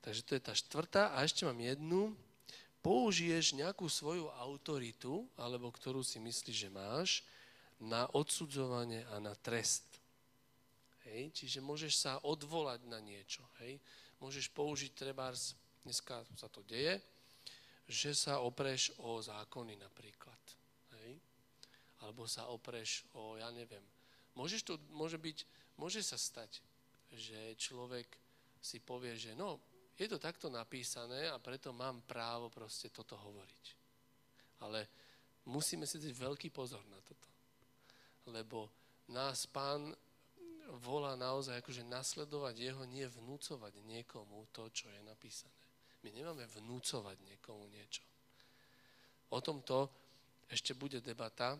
Takže 0.00 0.22
to 0.24 0.32
je 0.38 0.42
tá 0.42 0.54
štvrtá. 0.54 1.02
A 1.12 1.26
ešte 1.26 1.44
mám 1.44 1.58
jednu. 1.58 2.14
Použiješ 2.80 3.58
nejakú 3.58 3.90
svoju 3.90 4.30
autoritu, 4.38 5.26
alebo 5.34 5.68
ktorú 5.68 6.00
si 6.00 6.22
myslíš, 6.22 6.56
že 6.56 6.70
máš, 6.70 7.10
na 7.82 8.06
odsudzovanie 8.14 9.06
a 9.12 9.18
na 9.18 9.34
trest. 9.34 9.84
Hej? 11.06 11.30
Čiže 11.34 11.58
môžeš 11.60 11.94
sa 11.94 12.12
odvolať 12.22 12.86
na 12.86 13.02
niečo. 13.02 13.42
Hej? 13.62 13.82
Môžeš 14.22 14.50
použiť 14.54 14.94
trebárs, 14.94 15.54
dneska 15.82 16.22
sa 16.34 16.50
to 16.50 16.62
deje, 16.66 16.98
že 17.86 18.14
sa 18.14 18.42
opreš 18.42 18.94
o 19.02 19.18
zákony 19.22 19.78
napríklad. 19.78 20.38
Hej? 21.02 21.18
Alebo 22.02 22.26
sa 22.30 22.46
opreš 22.50 23.06
o, 23.14 23.38
ja 23.38 23.50
neviem, 23.50 23.82
Môžeš 24.38 24.62
to, 24.62 24.78
môže, 24.94 25.18
byť, 25.18 25.42
môže 25.82 25.98
sa 26.06 26.14
stať, 26.14 26.62
že 27.10 27.58
človek 27.58 28.06
si 28.62 28.78
povie, 28.78 29.18
že 29.18 29.34
no, 29.34 29.58
je 29.98 30.06
to 30.06 30.22
takto 30.22 30.46
napísané 30.46 31.26
a 31.26 31.42
preto 31.42 31.74
mám 31.74 32.06
právo 32.06 32.46
proste 32.46 32.86
toto 32.94 33.18
hovoriť. 33.18 33.64
Ale 34.62 34.86
musíme 35.50 35.90
si 35.90 35.98
dať 35.98 36.14
veľký 36.14 36.54
pozor 36.54 36.86
na 36.86 37.02
toto. 37.02 37.26
Lebo 38.30 38.70
nás 39.10 39.50
pán 39.50 39.90
volá 40.86 41.18
naozaj 41.18 41.58
akože 41.58 41.82
nasledovať 41.82 42.54
jeho, 42.62 42.82
nie 42.86 43.08
vnúcovať 43.08 43.74
niekomu 43.90 44.46
to, 44.54 44.70
čo 44.70 44.86
je 44.86 45.00
napísané. 45.02 45.58
My 46.06 46.14
nemáme 46.14 46.46
vnúcovať 46.46 47.18
niekomu 47.26 47.66
niečo. 47.74 48.06
O 49.34 49.42
tomto 49.42 49.90
ešte 50.46 50.78
bude 50.78 51.02
debata, 51.02 51.58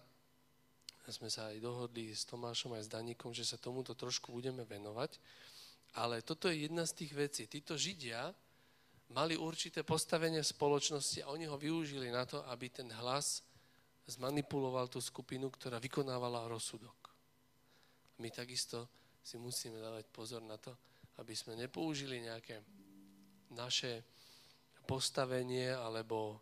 sme 1.10 1.32
sa 1.32 1.48
aj 1.52 1.58
dohodli 1.60 2.12
s 2.12 2.28
Tomášom 2.28 2.76
aj 2.76 2.86
s 2.86 2.92
Daníkom, 2.92 3.32
že 3.32 3.46
sa 3.46 3.60
tomuto 3.60 3.96
trošku 3.96 4.32
budeme 4.32 4.64
venovať. 4.64 5.16
Ale 5.96 6.20
toto 6.20 6.52
je 6.52 6.68
jedna 6.68 6.84
z 6.84 7.04
tých 7.04 7.12
vecí. 7.16 7.42
Títo 7.48 7.80
Židia 7.80 8.28
mali 9.16 9.34
určité 9.40 9.80
postavenie 9.80 10.44
v 10.44 10.52
spoločnosti 10.52 11.24
a 11.24 11.32
oni 11.32 11.48
ho 11.48 11.56
využili 11.56 12.12
na 12.12 12.28
to, 12.28 12.44
aby 12.52 12.68
ten 12.68 12.92
hlas 13.00 13.40
zmanipuloval 14.08 14.88
tú 14.88 15.00
skupinu, 15.00 15.48
ktorá 15.48 15.80
vykonávala 15.80 16.48
rozsudok. 16.48 16.96
My 18.20 18.28
takisto 18.32 18.88
si 19.24 19.36
musíme 19.36 19.80
dávať 19.80 20.08
pozor 20.12 20.40
na 20.44 20.56
to, 20.56 20.72
aby 21.20 21.36
sme 21.36 21.56
nepoužili 21.56 22.24
nejaké 22.24 22.60
naše 23.52 24.04
postavenie 24.88 25.72
alebo 25.72 26.40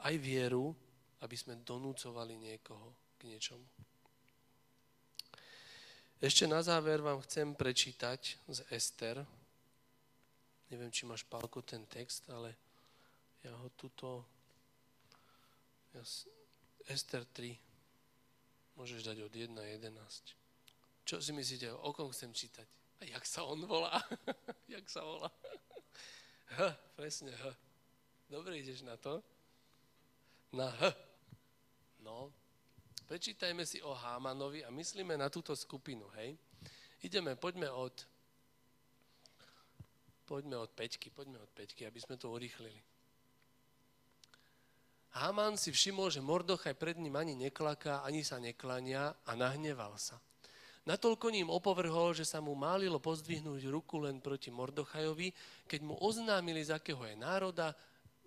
aj 0.00 0.14
vieru, 0.16 0.72
aby 1.20 1.36
sme 1.36 1.60
donúcovali 1.60 2.36
niekoho 2.36 3.16
k 3.20 3.28
niečomu. 3.28 3.64
Ešte 6.24 6.48
na 6.48 6.64
záver 6.64 7.04
vám 7.04 7.20
chcem 7.20 7.52
prečítať 7.52 8.40
z 8.48 8.58
Ester. 8.72 9.20
Neviem, 10.72 10.88
či 10.88 11.04
máš, 11.04 11.20
Pálko, 11.28 11.60
ten 11.60 11.84
text, 11.84 12.24
ale 12.32 12.56
ja 13.44 13.52
ho 13.52 13.68
tuto... 13.76 14.24
Ja, 15.92 16.00
Ester 16.88 17.28
3. 17.28 17.60
Môžeš 18.72 19.04
dať 19.04 19.20
od 19.20 19.36
1 19.36 19.52
na 19.52 19.68
11. 19.68 20.00
Čo 21.04 21.20
si 21.20 21.36
myslíte, 21.36 21.68
o 21.68 21.92
kom 21.92 22.08
chcem 22.08 22.32
čítať? 22.32 22.64
A 22.64 23.02
jak 23.04 23.28
sa 23.28 23.44
on 23.44 23.60
volá? 23.68 24.00
jak 24.72 24.88
sa 24.88 25.04
volá? 25.04 25.28
H, 26.56 26.72
presne 26.96 27.36
H. 27.36 27.52
Dobre 28.32 28.64
ideš 28.64 28.80
na 28.80 28.96
to? 28.96 29.20
Na 30.56 30.72
H. 30.72 30.88
No, 32.00 32.32
Prečítajme 33.04 33.68
si 33.68 33.84
o 33.84 33.92
Hámanovi 33.92 34.64
a 34.64 34.72
myslíme 34.72 35.12
na 35.20 35.28
túto 35.28 35.52
skupinu, 35.52 36.08
hej. 36.16 36.40
Ideme, 37.04 37.36
poďme 37.36 37.68
od 37.68 37.92
poďme 40.24 40.56
od 40.56 40.72
Peťky, 40.72 41.12
poďme 41.12 41.36
od 41.36 41.52
Peťky, 41.52 41.84
aby 41.84 42.00
sme 42.00 42.16
to 42.16 42.32
urýchlili. 42.32 42.80
Haman 45.20 45.60
si 45.60 45.68
všimol, 45.68 46.08
že 46.08 46.24
Mordochaj 46.24 46.72
pred 46.80 46.96
ním 46.96 47.12
ani 47.20 47.36
neklaká, 47.36 48.00
ani 48.08 48.24
sa 48.24 48.40
neklania 48.40 49.12
a 49.28 49.36
nahneval 49.36 50.00
sa. 50.00 50.16
Natolko 50.88 51.28
ním 51.28 51.52
opovrhol, 51.52 52.16
že 52.16 52.24
sa 52.24 52.40
mu 52.40 52.56
málilo 52.56 52.96
pozdvihnúť 52.96 53.68
ruku 53.68 54.00
len 54.00 54.24
proti 54.24 54.48
Mordochajovi, 54.48 55.28
keď 55.68 55.80
mu 55.84 55.92
oznámili, 56.00 56.64
z 56.64 56.72
akého 56.72 57.04
je 57.04 57.20
národa 57.20 57.76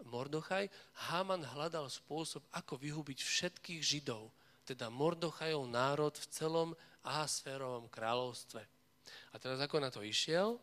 Mordochaj, 0.05 0.69
Haman 1.09 1.41
hľadal 1.41 1.89
spôsob, 1.89 2.45
ako 2.53 2.77
vyhubiť 2.77 3.25
všetkých 3.25 3.81
Židov– 3.81 4.29
teda 4.67 4.91
Mordochajov 4.91 5.63
národ 5.71 6.11
v 6.11 6.27
celom 6.27 6.69
Ahasférovom 6.99 7.87
kráľovstve. 7.87 8.59
A 9.31 9.35
teraz 9.39 9.63
ako 9.63 9.79
na 9.79 9.87
to 9.87 10.03
išiel? 10.03 10.59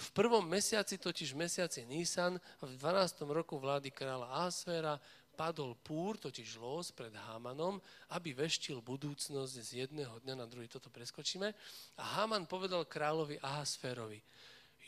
V 0.00 0.08
prvom 0.16 0.42
mesiaci, 0.42 0.96
totiž 0.96 1.36
mesiaci 1.36 1.86
Nisan, 1.86 2.40
v 2.58 2.72
12. 2.74 3.20
roku 3.30 3.60
vlády 3.60 3.92
kráľa 3.94 4.32
Ahasféra, 4.32 4.96
padol 5.40 5.72
púr, 5.72 6.20
totiž 6.20 6.60
los 6.60 6.92
pred 6.92 7.12
Hámanom, 7.16 7.80
aby 8.12 8.36
veštil 8.36 8.84
budúcnosť 8.84 9.54
z 9.56 9.70
jedného 9.86 10.20
dňa 10.20 10.34
na 10.36 10.44
druhý. 10.44 10.68
Toto 10.68 10.92
preskočíme. 10.92 11.48
A 11.96 12.04
Háman 12.20 12.44
povedal 12.44 12.84
kráľovi 12.84 13.40
Ahasférovi, 13.40 14.20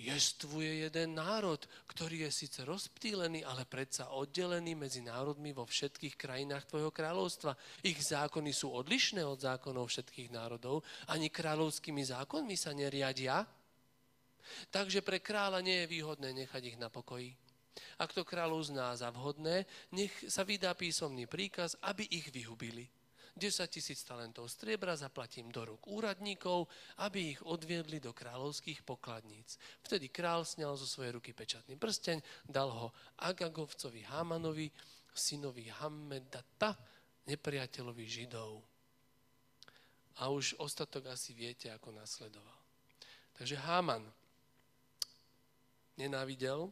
Jestvuje 0.03 0.83
jeden 0.83 1.15
národ, 1.15 1.62
ktorý 1.87 2.27
je 2.27 2.31
síce 2.35 2.67
rozptýlený, 2.67 3.47
ale 3.47 3.62
predsa 3.62 4.11
oddelený 4.11 4.75
medzi 4.75 4.99
národmi 4.99 5.55
vo 5.55 5.62
všetkých 5.62 6.19
krajinách 6.19 6.67
tvojho 6.67 6.91
kráľovstva. 6.91 7.55
Ich 7.87 8.03
zákony 8.11 8.51
sú 8.51 8.75
odlišné 8.75 9.23
od 9.23 9.38
zákonov 9.38 9.87
všetkých 9.87 10.35
národov, 10.35 10.83
ani 11.07 11.31
kráľovskými 11.31 12.03
zákonmi 12.03 12.59
sa 12.59 12.75
neriadia. 12.75 13.47
Takže 14.75 15.07
pre 15.07 15.23
kráľa 15.23 15.62
nie 15.62 15.87
je 15.87 15.93
výhodné 15.95 16.35
nechať 16.35 16.75
ich 16.75 16.79
na 16.83 16.91
pokoji. 16.91 17.38
Ak 18.03 18.11
to 18.11 18.27
kráľ 18.27 18.59
uzná 18.59 18.91
za 18.99 19.07
vhodné, 19.15 19.71
nech 19.95 20.11
sa 20.27 20.43
vydá 20.43 20.75
písomný 20.75 21.31
príkaz, 21.31 21.79
aby 21.79 22.11
ich 22.11 22.27
vyhubili. 22.35 22.91
10 23.33 23.64
tisíc 23.73 24.05
talentov 24.05 24.53
striebra 24.53 24.92
zaplatím 24.92 25.49
do 25.49 25.64
rúk 25.64 25.88
úradníkov, 25.88 26.68
aby 27.01 27.33
ich 27.33 27.40
odviedli 27.40 27.97
do 27.97 28.12
kráľovských 28.12 28.85
pokladníc. 28.85 29.57
Vtedy 29.81 30.12
král 30.12 30.45
sňal 30.45 30.77
zo 30.77 30.85
svojej 30.85 31.16
ruky 31.16 31.33
pečatný 31.33 31.81
prsteň, 31.81 32.21
dal 32.45 32.68
ho 32.68 32.88
Agagovcovi 33.25 34.05
Hámanovi, 34.05 34.68
synovi 35.16 35.73
Hammedata, 35.73 36.77
nepriateľovi 37.25 38.05
Židov. 38.05 38.61
A 40.21 40.29
už 40.29 40.61
ostatok 40.61 41.09
asi 41.09 41.33
viete, 41.33 41.73
ako 41.73 41.88
nasledoval. 41.97 42.61
Takže 43.33 43.57
Háman 43.57 44.05
nenávidel, 45.97 46.68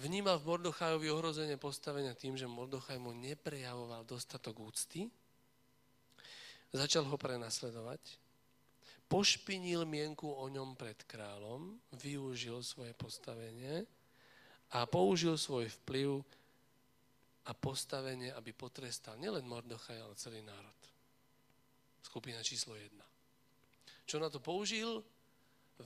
vnímal 0.00 0.40
v 0.40 0.48
Mordochajovi 0.48 1.12
ohrozenie 1.12 1.60
postavenia 1.60 2.16
tým, 2.16 2.32
že 2.40 2.48
Mordochaj 2.48 2.96
mu 2.96 3.12
neprejavoval 3.12 4.08
dostatok 4.08 4.56
úcty, 4.56 5.12
začal 6.72 7.04
ho 7.04 7.16
prenasledovať, 7.20 8.00
pošpinil 9.12 9.84
mienku 9.84 10.24
o 10.24 10.46
ňom 10.48 10.72
pred 10.78 10.96
kráľom, 11.04 11.76
využil 12.00 12.64
svoje 12.64 12.96
postavenie 12.96 13.84
a 14.72 14.88
použil 14.88 15.36
svoj 15.36 15.68
vplyv 15.82 16.24
a 17.44 17.52
postavenie, 17.52 18.32
aby 18.32 18.56
potrestal 18.56 19.20
nielen 19.20 19.44
Mordochaj, 19.44 19.98
ale 20.00 20.14
celý 20.16 20.40
národ. 20.40 20.80
Skupina 22.00 22.40
číslo 22.40 22.72
jedna. 22.78 23.04
Čo 24.08 24.16
na 24.16 24.32
to 24.32 24.40
použil? 24.40 25.04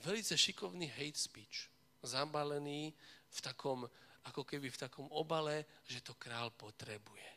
Velice 0.04 0.38
šikovný 0.38 0.86
hate 0.94 1.18
speech. 1.18 1.68
Zabalený 2.04 2.92
v 3.34 3.38
takom, 3.42 3.88
ako 4.30 4.42
keby 4.44 4.72
v 4.72 4.80
takom 4.80 5.06
obale, 5.12 5.84
že 5.84 6.00
to 6.00 6.16
král 6.16 6.50
potrebuje. 6.54 7.30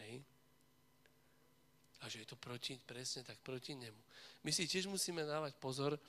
Hej? 0.00 0.12
A 2.00 2.08
že 2.08 2.24
je 2.24 2.28
to 2.32 2.40
proti, 2.40 2.80
presne 2.80 3.20
tak 3.20 3.36
proti 3.44 3.76
nemu. 3.76 4.00
My 4.44 4.50
si 4.52 4.64
tiež 4.64 4.88
musíme 4.88 5.20
dávať 5.28 5.52
pozor 5.60 6.00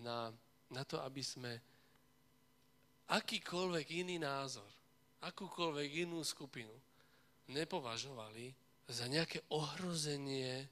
na, 0.00 0.32
na 0.72 0.82
to, 0.88 0.96
aby 1.04 1.20
sme 1.20 1.52
akýkoľvek 3.12 3.86
iný 4.00 4.16
názor 4.16 4.80
akúkoľvek 5.20 6.08
inú 6.08 6.24
skupinu 6.24 6.72
nepovažovali 7.52 8.52
za 8.88 9.04
nejaké 9.06 9.44
ohrozenie 9.52 10.64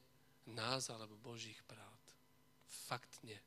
nás 0.48 0.88
alebo 0.88 1.20
Božích 1.20 1.60
práv. 1.68 1.92
Fakt 2.88 3.20
nie. 3.22 3.38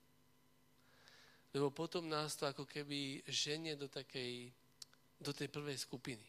Lebo 1.52 1.74
potom 1.74 2.08
nás 2.08 2.38
to 2.38 2.48
ako 2.48 2.64
keby 2.64 3.20
ženie 3.28 3.76
do 3.76 3.90
takej, 3.90 4.54
do 5.22 5.32
tej 5.32 5.48
prvej 5.54 5.78
skupiny. 5.78 6.26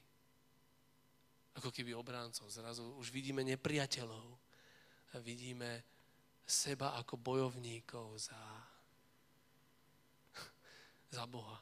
Ako 1.57 1.73
keby 1.73 1.97
obráncov. 1.97 2.53
Zrazu 2.53 2.85
už 3.01 3.09
vidíme 3.09 3.41
nepriateľov. 3.41 4.27
A 5.13 5.21
vidíme 5.21 5.85
seba 6.45 6.97
ako 7.01 7.17
bojovníkov 7.17 8.17
za, 8.17 8.41
za 11.17 11.25
Boha. 11.25 11.61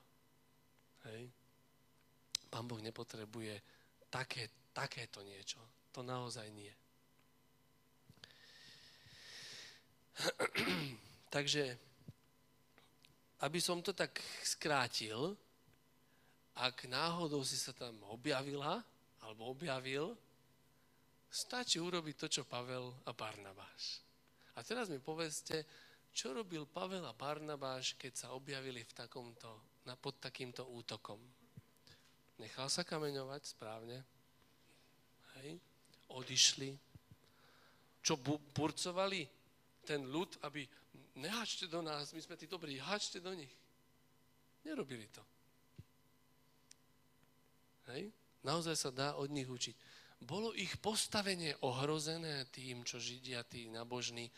Hej? 1.10 1.30
Pán 2.50 2.66
Boh 2.66 2.82
nepotrebuje 2.82 3.62
také, 4.10 4.50
takéto 4.74 5.22
niečo. 5.22 5.62
To 5.94 6.02
naozaj 6.02 6.50
nie. 6.50 6.74
Takže, 11.34 11.78
aby 13.46 13.58
som 13.62 13.82
to 13.82 13.94
tak 13.94 14.18
skrátil, 14.42 15.38
ak 16.60 16.84
náhodou 16.92 17.40
si 17.40 17.56
sa 17.56 17.72
tam 17.72 17.96
objavila, 18.12 18.84
alebo 19.24 19.48
objavil, 19.48 20.12
stačí 21.30 21.80
urobiť 21.80 22.14
to, 22.20 22.26
čo 22.28 22.42
Pavel 22.44 22.92
a 23.06 23.16
Barnabáš. 23.16 24.04
A 24.58 24.66
teraz 24.66 24.92
mi 24.92 25.00
povedzte, 25.00 25.64
čo 26.10 26.34
robil 26.34 26.66
Pavel 26.66 27.06
a 27.06 27.16
Barnabáš, 27.16 27.94
keď 27.96 28.12
sa 28.12 28.28
objavili 28.36 28.84
v 28.84 28.92
takomto, 28.92 29.80
pod 30.02 30.20
takýmto 30.20 30.68
útokom. 30.70 31.18
Nechal 32.38 32.68
sa 32.68 32.84
kameňovať 32.84 33.42
správne. 33.56 33.98
Hej. 35.40 35.58
Odišli. 36.12 36.70
Čo 38.00 38.16
bu- 38.16 38.42
burcovali 38.52 39.28
ten 39.84 40.06
ľud, 40.08 40.40
aby 40.44 40.64
nehačte 41.20 41.68
do 41.68 41.80
nás, 41.84 42.12
my 42.12 42.20
sme 42.20 42.36
tí 42.36 42.46
dobrí, 42.46 42.80
hačte 42.80 43.20
do 43.20 43.32
nich. 43.34 43.52
Nerobili 44.64 45.08
to. 45.08 45.24
Hej. 47.88 48.12
Naozaj 48.44 48.76
sa 48.76 48.90
dá 48.92 49.08
od 49.16 49.32
nich 49.32 49.48
učiť. 49.48 49.76
Bolo 50.20 50.52
ich 50.52 50.76
postavenie 50.80 51.56
ohrozené 51.64 52.44
tým, 52.52 52.84
čo 52.84 53.00
Židia, 53.00 53.40
tí 53.48 53.72
nabožní, 53.72 54.28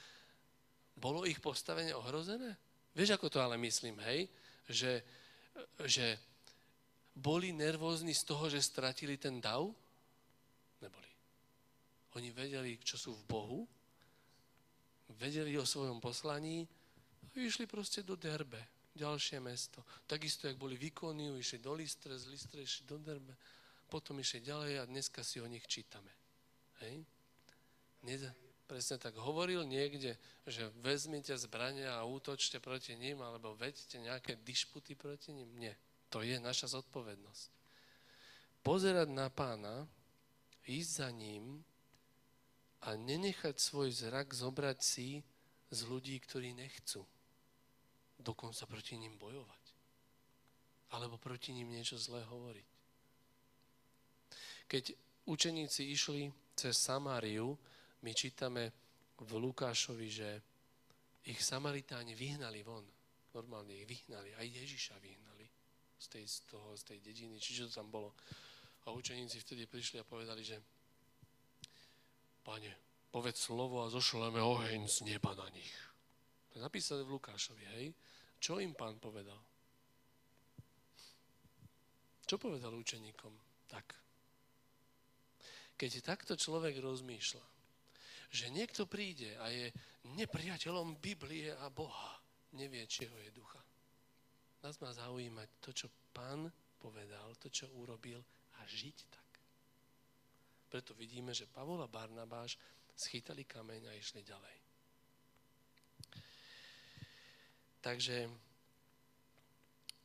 bolo 0.95 1.27
ich 1.27 1.43
postavenie 1.43 1.91
ohrozené? 1.97 2.55
Vieš, 2.95 3.17
ako 3.17 3.27
to 3.33 3.39
ale 3.41 3.57
myslím, 3.59 3.99
hej? 4.05 4.29
Že, 4.69 4.93
že 5.89 6.07
boli 7.17 7.51
nervózni 7.51 8.15
z 8.15 8.23
toho, 8.29 8.47
že 8.53 8.63
stratili 8.63 9.17
ten 9.17 9.41
dav? 9.41 9.67
Neboli. 10.79 11.11
Oni 12.21 12.29
vedeli, 12.31 12.77
čo 12.79 13.01
sú 13.01 13.17
v 13.17 13.25
Bohu, 13.25 13.61
vedeli 15.17 15.57
o 15.57 15.65
svojom 15.65 16.01
poslaní 16.01 16.69
a 17.33 17.41
išli 17.41 17.65
proste 17.65 18.05
do 18.05 18.17
Derbe, 18.17 18.82
ďalšie 18.95 19.41
mesto. 19.41 19.85
Takisto, 20.05 20.49
jak 20.49 20.61
boli 20.61 20.77
výkony, 20.77 21.33
išli 21.39 21.59
do 21.59 21.73
Listre, 21.75 22.19
z 22.19 22.29
Listre 22.29 22.61
išli 22.63 22.85
do 22.85 22.97
Derbe, 23.01 23.35
potom 23.89 24.21
išli 24.21 24.45
ďalej 24.45 24.73
a 24.81 24.89
dneska 24.89 25.25
si 25.25 25.41
o 25.41 25.47
nich 25.49 25.65
čítame. 25.69 26.13
Hej? 26.85 27.05
Neda, 28.03 28.33
presne 28.67 28.97
tak 28.97 29.15
hovoril 29.21 29.69
niekde, 29.69 30.17
že 30.49 30.73
vezmite 30.81 31.37
zbrania 31.37 32.01
a 32.01 32.09
útočte 32.09 32.59
proti 32.59 32.97
ním, 32.97 33.21
alebo 33.21 33.53
veďte 33.55 34.01
nejaké 34.01 34.41
dišputy 34.41 34.97
proti 34.97 35.37
ním. 35.37 35.49
Nie. 35.61 35.77
To 36.13 36.21
je 36.21 36.37
naša 36.41 36.77
zodpovednosť. 36.77 37.49
Pozerať 38.61 39.09
na 39.09 39.33
pána, 39.33 39.89
ísť 40.69 40.91
za 41.05 41.09
ním 41.11 41.65
a 42.83 42.95
nenechať 42.95 43.59
svoj 43.59 43.91
zrak 43.91 44.33
zobrať 44.35 44.79
si 44.83 45.09
z 45.73 45.81
ľudí, 45.89 46.17
ktorí 46.21 46.53
nechcú. 46.53 47.07
Dokonca 48.23 48.67
proti 48.71 48.95
ním 48.97 49.19
bojovať. 49.19 49.65
Alebo 50.95 51.19
proti 51.19 51.51
ním 51.51 51.75
niečo 51.75 51.99
zlé 51.99 52.23
hovoriť. 52.23 52.69
Keď 54.71 54.85
učeníci 55.27 55.91
išli 55.91 56.31
cez 56.55 56.79
Samáriu, 56.79 57.59
my 58.07 58.11
čítame 58.15 58.73
v 59.19 59.31
Lukášovi, 59.39 60.09
že 60.09 60.29
ich 61.27 61.43
Samaritáni 61.43 62.15
vyhnali 62.15 62.63
von. 62.63 62.87
Normálne 63.35 63.75
ich 63.75 63.87
vyhnali. 63.87 64.35
Aj 64.37 64.47
Ježiša 64.47 64.99
vyhnali 65.03 65.47
z 65.99 66.07
tej, 66.09 66.25
z 66.27 66.39
toho, 66.51 66.75
z 66.77 66.83
tej 66.83 66.99
dediny, 67.01 67.39
či 67.39 67.55
čo 67.59 67.71
to 67.71 67.79
tam 67.83 67.91
bolo. 67.91 68.15
A 68.87 68.91
učeníci 68.91 69.39
vtedy 69.43 69.67
prišli 69.71 70.03
a 70.03 70.09
povedali, 70.09 70.43
že 70.43 70.59
Pane, 72.43 72.75
povedz 73.15 73.39
slovo 73.39 73.87
a 73.87 73.93
zošleme 73.93 74.43
oheň 74.43 74.91
z 74.91 75.07
neba 75.07 75.31
na 75.39 75.47
nich. 75.55 75.92
To 76.53 76.61
je 76.61 76.67
napísané 76.69 77.01
v 77.09 77.17
Lukášovi, 77.17 77.65
hej? 77.81 77.87
Čo 78.37 78.61
im 78.61 78.77
pán 78.77 79.01
povedal? 79.01 79.41
Čo 82.29 82.37
povedal 82.37 82.77
učeníkom? 82.77 83.33
Tak. 83.73 83.87
Keď 85.81 85.91
takto 86.05 86.37
človek 86.37 86.77
rozmýšľa, 86.77 87.45
že 88.33 88.53
niekto 88.53 88.85
príde 88.85 89.37
a 89.41 89.49
je 89.49 89.73
nepriateľom 90.13 91.01
Biblie 91.01 91.53
a 91.53 91.73
Boha, 91.73 92.21
nevie, 92.57 92.85
čieho 92.89 93.17
je 93.21 93.33
ducha. 93.33 93.61
Nás 94.65 94.77
má 94.81 94.93
zaujímať 94.93 95.49
to, 95.61 95.73
čo 95.73 95.89
pán 96.13 96.49
povedal, 96.81 97.37
to, 97.41 97.49
čo 97.49 97.69
urobil 97.81 98.21
a 98.57 98.61
žiť 98.69 98.99
tak. 99.09 99.31
Preto 100.73 100.97
vidíme, 100.97 101.37
že 101.37 101.51
Pavol 101.51 101.85
a 101.85 101.91
Barnabáš 101.91 102.57
schytali 102.97 103.45
kameň 103.45 103.93
a 103.93 103.97
išli 103.97 104.25
ďalej. 104.25 104.62
Takže 107.83 108.31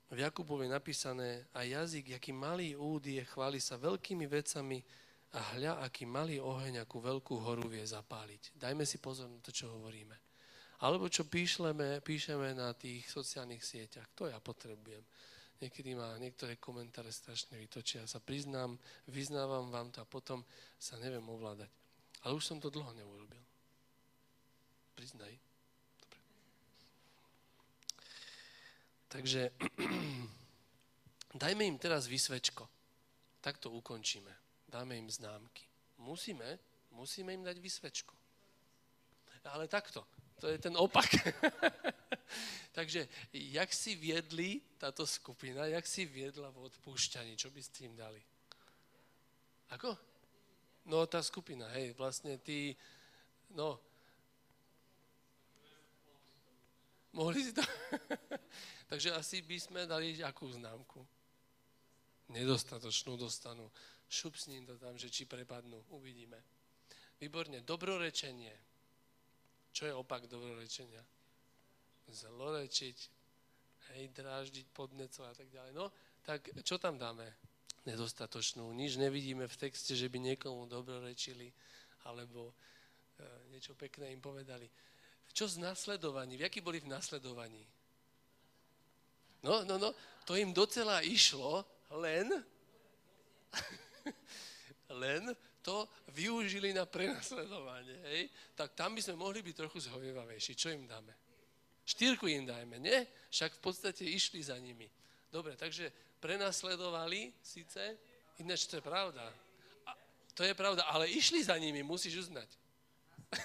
v 0.07 0.17
Jakubovi 0.23 0.65
napísané 0.65 1.45
a 1.53 1.61
jazyk, 1.61 2.17
aký 2.17 2.33
malý 2.33 2.73
úd 2.73 3.05
je, 3.05 3.21
chváli 3.21 3.61
sa 3.61 3.77
veľkými 3.77 4.25
vecami 4.25 4.81
a 5.35 5.39
hľa, 5.59 5.85
aký 5.85 6.09
malý 6.09 6.41
oheň, 6.41 6.81
akú 6.81 7.03
veľkú 7.03 7.37
horu 7.43 7.67
vie 7.69 7.83
zapáliť. 7.83 8.57
Dajme 8.57 8.87
si 8.87 8.97
pozor 8.97 9.29
na 9.29 9.37
to, 9.43 9.51
čo 9.53 9.69
hovoríme. 9.69 10.15
Alebo 10.81 11.09
čo 11.11 11.27
píšleme, 11.27 12.01
píšeme 12.01 12.55
na 12.57 12.73
tých 12.73 13.05
sociálnych 13.09 13.61
sieťach. 13.61 14.07
To 14.17 14.29
ja 14.29 14.41
potrebujem. 14.41 15.03
Niekedy 15.57 15.97
ma 15.97 16.13
niektoré 16.21 16.61
komentáre 16.61 17.09
strašne 17.09 17.57
vytočia. 17.57 18.05
Sa 18.05 18.21
priznám, 18.21 18.77
vyznávam 19.09 19.73
vám 19.73 19.89
to 19.89 20.05
a 20.05 20.07
potom 20.07 20.45
sa 20.77 21.01
neviem 21.01 21.25
ovládať. 21.25 21.69
Ale 22.25 22.37
už 22.37 22.45
som 22.45 22.57
to 22.61 22.69
dlho 22.69 22.93
neurobil. 22.93 23.41
Priznaj. 24.93 25.46
Takže 29.07 29.51
dajme 31.43 31.63
im 31.65 31.77
teraz 31.79 32.07
vysvečko. 32.07 32.69
Tak 33.41 33.57
to 33.57 33.71
ukončíme. 33.71 34.35
Dáme 34.67 34.97
im 34.97 35.11
známky. 35.11 35.63
Musíme, 35.97 36.59
musíme 36.91 37.33
im 37.33 37.43
dať 37.43 37.57
vysvečko. 37.57 38.15
Ale 39.47 39.67
takto. 39.67 40.03
To 40.39 40.47
je 40.47 40.59
ten 40.59 40.77
opak. 40.77 41.07
Takže, 42.77 43.07
jak 43.33 43.73
si 43.73 43.95
viedli 43.95 44.61
táto 44.77 45.07
skupina, 45.07 45.65
jak 45.65 45.87
si 45.87 46.05
viedla 46.05 46.51
v 46.51 46.69
odpúšťaní, 46.69 47.33
čo 47.33 47.49
by 47.49 47.61
ste 47.63 47.89
im 47.89 47.95
dali? 47.95 48.21
Ako? 49.73 49.97
No, 50.85 51.07
tá 51.07 51.23
skupina, 51.23 51.67
hej, 51.73 51.97
vlastne 51.97 52.37
tí, 52.37 52.77
no, 53.49 53.79
mohli 57.11 57.43
si 57.43 57.51
to... 57.55 57.63
Takže 58.87 59.11
asi 59.11 59.43
by 59.43 59.57
sme 59.59 59.81
dali 59.83 60.15
akú 60.23 60.47
známku? 60.51 61.03
Nedostatočnú 62.31 63.19
dostanú. 63.19 63.67
Šup 64.07 64.39
s 64.39 64.47
ním 64.47 64.63
to 64.63 64.79
tam, 64.79 64.95
že 64.95 65.11
či 65.11 65.27
prepadnú. 65.27 65.79
Uvidíme. 65.91 66.39
Výborne. 67.19 67.63
Dobrorečenie. 67.63 68.55
Čo 69.75 69.91
je 69.91 69.93
opak 69.93 70.27
dobrorečenia? 70.31 71.03
zlorečiť, 72.07 72.97
hej, 73.93 74.03
dráždiť, 74.15 74.65
podnecovať 74.71 75.27
a 75.27 75.35
tak 75.35 75.49
ďalej. 75.51 75.71
No, 75.75 75.91
tak 76.23 76.47
čo 76.63 76.79
tam 76.79 76.95
dáme? 76.95 77.27
Nedostatočnú. 77.87 78.67
Nič 78.75 78.99
nevidíme 78.99 79.47
v 79.47 79.59
texte, 79.59 79.95
že 79.95 80.11
by 80.11 80.19
niekomu 80.19 80.67
dobrorečili 80.67 81.51
alebo 82.07 82.51
e, 82.51 83.51
niečo 83.51 83.75
pekné 83.75 84.11
im 84.11 84.19
povedali. 84.19 84.67
Čo 85.31 85.47
z 85.47 85.59
nasledovaní? 85.63 86.35
V 86.35 86.47
jaký 86.47 86.59
boli 86.63 86.83
v 86.83 86.91
nasledovaní? 86.91 87.63
No, 89.43 89.63
no, 89.63 89.77
no, 89.77 89.93
to 90.25 90.35
im 90.35 90.53
docela 90.53 91.01
išlo, 91.01 91.65
len, 92.01 92.31
len 95.01 95.35
to 95.61 95.87
využili 96.15 96.71
na 96.71 96.87
prenasledovanie. 96.87 97.99
Hej? 98.07 98.21
Tak 98.55 98.71
tam 98.71 98.95
by 98.95 99.01
sme 99.03 99.19
mohli 99.19 99.43
byť 99.43 99.55
trochu 99.55 99.83
zhovievavejší. 99.87 100.55
Čo 100.55 100.71
im 100.71 100.87
dáme? 100.87 101.11
Štyrku 101.87 102.27
im 102.27 102.47
dajme, 102.47 102.79
nie? 102.79 103.07
Však 103.31 103.59
v 103.59 103.61
podstate 103.63 104.03
išli 104.03 104.43
za 104.43 104.55
nimi. 104.59 104.87
Dobre, 105.31 105.55
takže 105.59 105.91
prenasledovali 106.19 107.31
síce, 107.43 107.95
ináč 108.39 108.67
to 108.67 108.79
je 108.79 108.83
pravda. 108.83 109.23
A 109.87 109.91
to 110.35 110.43
je 110.43 110.55
pravda, 110.55 110.87
ale 110.87 111.11
išli 111.11 111.43
za 111.43 111.55
nimi, 111.59 111.83
musíš 111.83 112.27
uznať. 112.27 112.47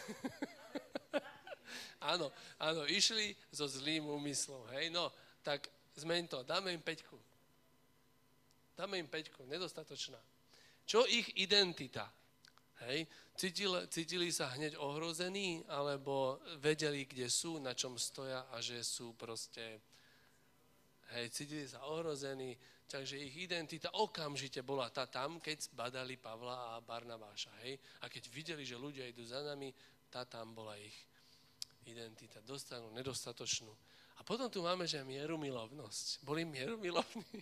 áno, 2.14 2.30
áno, 2.58 2.86
išli 2.86 3.34
so 3.50 3.66
zlým 3.66 4.06
úmyslom, 4.06 4.62
hej, 4.78 4.94
no, 4.94 5.10
tak 5.42 5.66
zmeň 5.96 6.22
to, 6.28 6.38
dáme 6.42 6.72
im 6.72 6.82
peťku. 6.82 7.18
Dáme 8.76 8.98
im 8.98 9.08
peťku, 9.08 9.44
nedostatočná. 9.44 10.18
Čo 10.88 11.04
ich 11.06 11.28
identita? 11.38 12.08
Hej, 12.82 13.06
cítili, 13.38 13.78
cítili 13.86 14.28
sa 14.34 14.50
hneď 14.58 14.74
ohrození, 14.74 15.62
alebo 15.70 16.42
vedeli, 16.58 17.06
kde 17.06 17.30
sú, 17.30 17.62
na 17.62 17.78
čom 17.78 17.94
stoja 17.94 18.50
a 18.50 18.58
že 18.58 18.82
sú 18.82 19.14
proste, 19.14 19.78
hej, 21.14 21.30
cítili 21.30 21.62
sa 21.62 21.86
ohrození, 21.86 22.58
takže 22.90 23.22
ich 23.22 23.38
identita 23.38 23.94
okamžite 23.94 24.66
bola 24.66 24.90
tá 24.90 25.06
tam, 25.06 25.38
keď 25.38 25.70
badali 25.78 26.18
Pavla 26.18 26.74
a 26.74 26.82
Barnabáša, 26.82 27.54
hej, 27.62 27.78
a 28.02 28.10
keď 28.10 28.22
videli, 28.34 28.66
že 28.66 28.74
ľudia 28.74 29.06
idú 29.06 29.22
za 29.22 29.46
nami, 29.46 29.70
tá 30.10 30.26
tam 30.26 30.50
bola 30.50 30.74
ich 30.74 30.96
identita. 31.86 32.42
Dostanú 32.42 32.90
nedostatočnú 32.98 33.70
a 34.16 34.20
potom 34.24 34.50
tu 34.50 34.60
máme, 34.60 34.84
že 34.84 35.00
mierumilovnosť. 35.04 36.24
Boli 36.26 36.44
mierumilovní. 36.44 37.40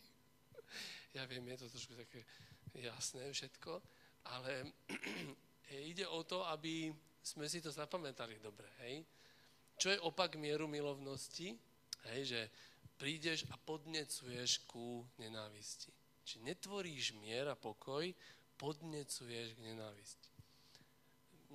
ja 1.17 1.27
viem, 1.27 1.45
je 1.55 1.57
to 1.61 1.67
trošku 1.73 1.95
také 1.99 2.23
jasné 2.77 3.27
všetko, 3.33 3.83
ale 4.31 4.71
ide 5.91 6.07
o 6.07 6.23
to, 6.23 6.47
aby 6.47 6.95
sme 7.21 7.47
si 7.51 7.61
to 7.61 7.69
zapamätali 7.69 8.39
dobre, 8.41 8.67
hej? 8.87 9.05
Čo 9.81 9.89
je 9.97 10.03
opak 10.05 10.37
mierumilovnosti? 10.37 11.57
Hej, 12.13 12.21
že 12.25 12.41
prídeš 13.01 13.49
a 13.49 13.57
podnecuješ 13.57 14.65
ku 14.69 15.05
nenávisti. 15.17 15.93
Či 16.25 16.45
netvoríš 16.45 17.17
mier 17.17 17.49
a 17.49 17.57
pokoj, 17.57 18.05
podnecuješ 18.61 19.57
k 19.57 19.61
nenávisti. 19.65 20.31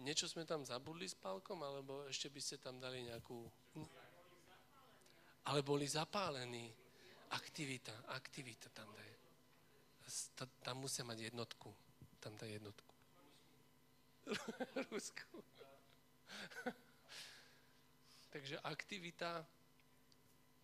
Niečo 0.02 0.28
sme 0.28 0.44
tam 0.44 0.66
zabudli 0.66 1.08
s 1.08 1.16
Pálkom, 1.16 1.62
alebo 1.62 2.04
ešte 2.10 2.28
by 2.34 2.42
ste 2.42 2.58
tam 2.60 2.82
dali 2.82 3.06
nejakú 3.06 3.46
ale 5.46 5.62
boli 5.62 5.88
zapálení. 5.88 6.74
Aktivita, 7.30 7.94
aktivita 8.14 8.70
tam 8.74 8.90
daj. 8.94 9.12
Tam 10.62 10.78
musia 10.78 11.06
mať 11.06 11.30
jednotku. 11.34 11.74
Tam 12.22 12.38
daj 12.38 12.50
jednotku. 12.50 12.94
Rusku. 14.92 15.38
Takže 18.34 18.60
aktivita, 18.60 19.46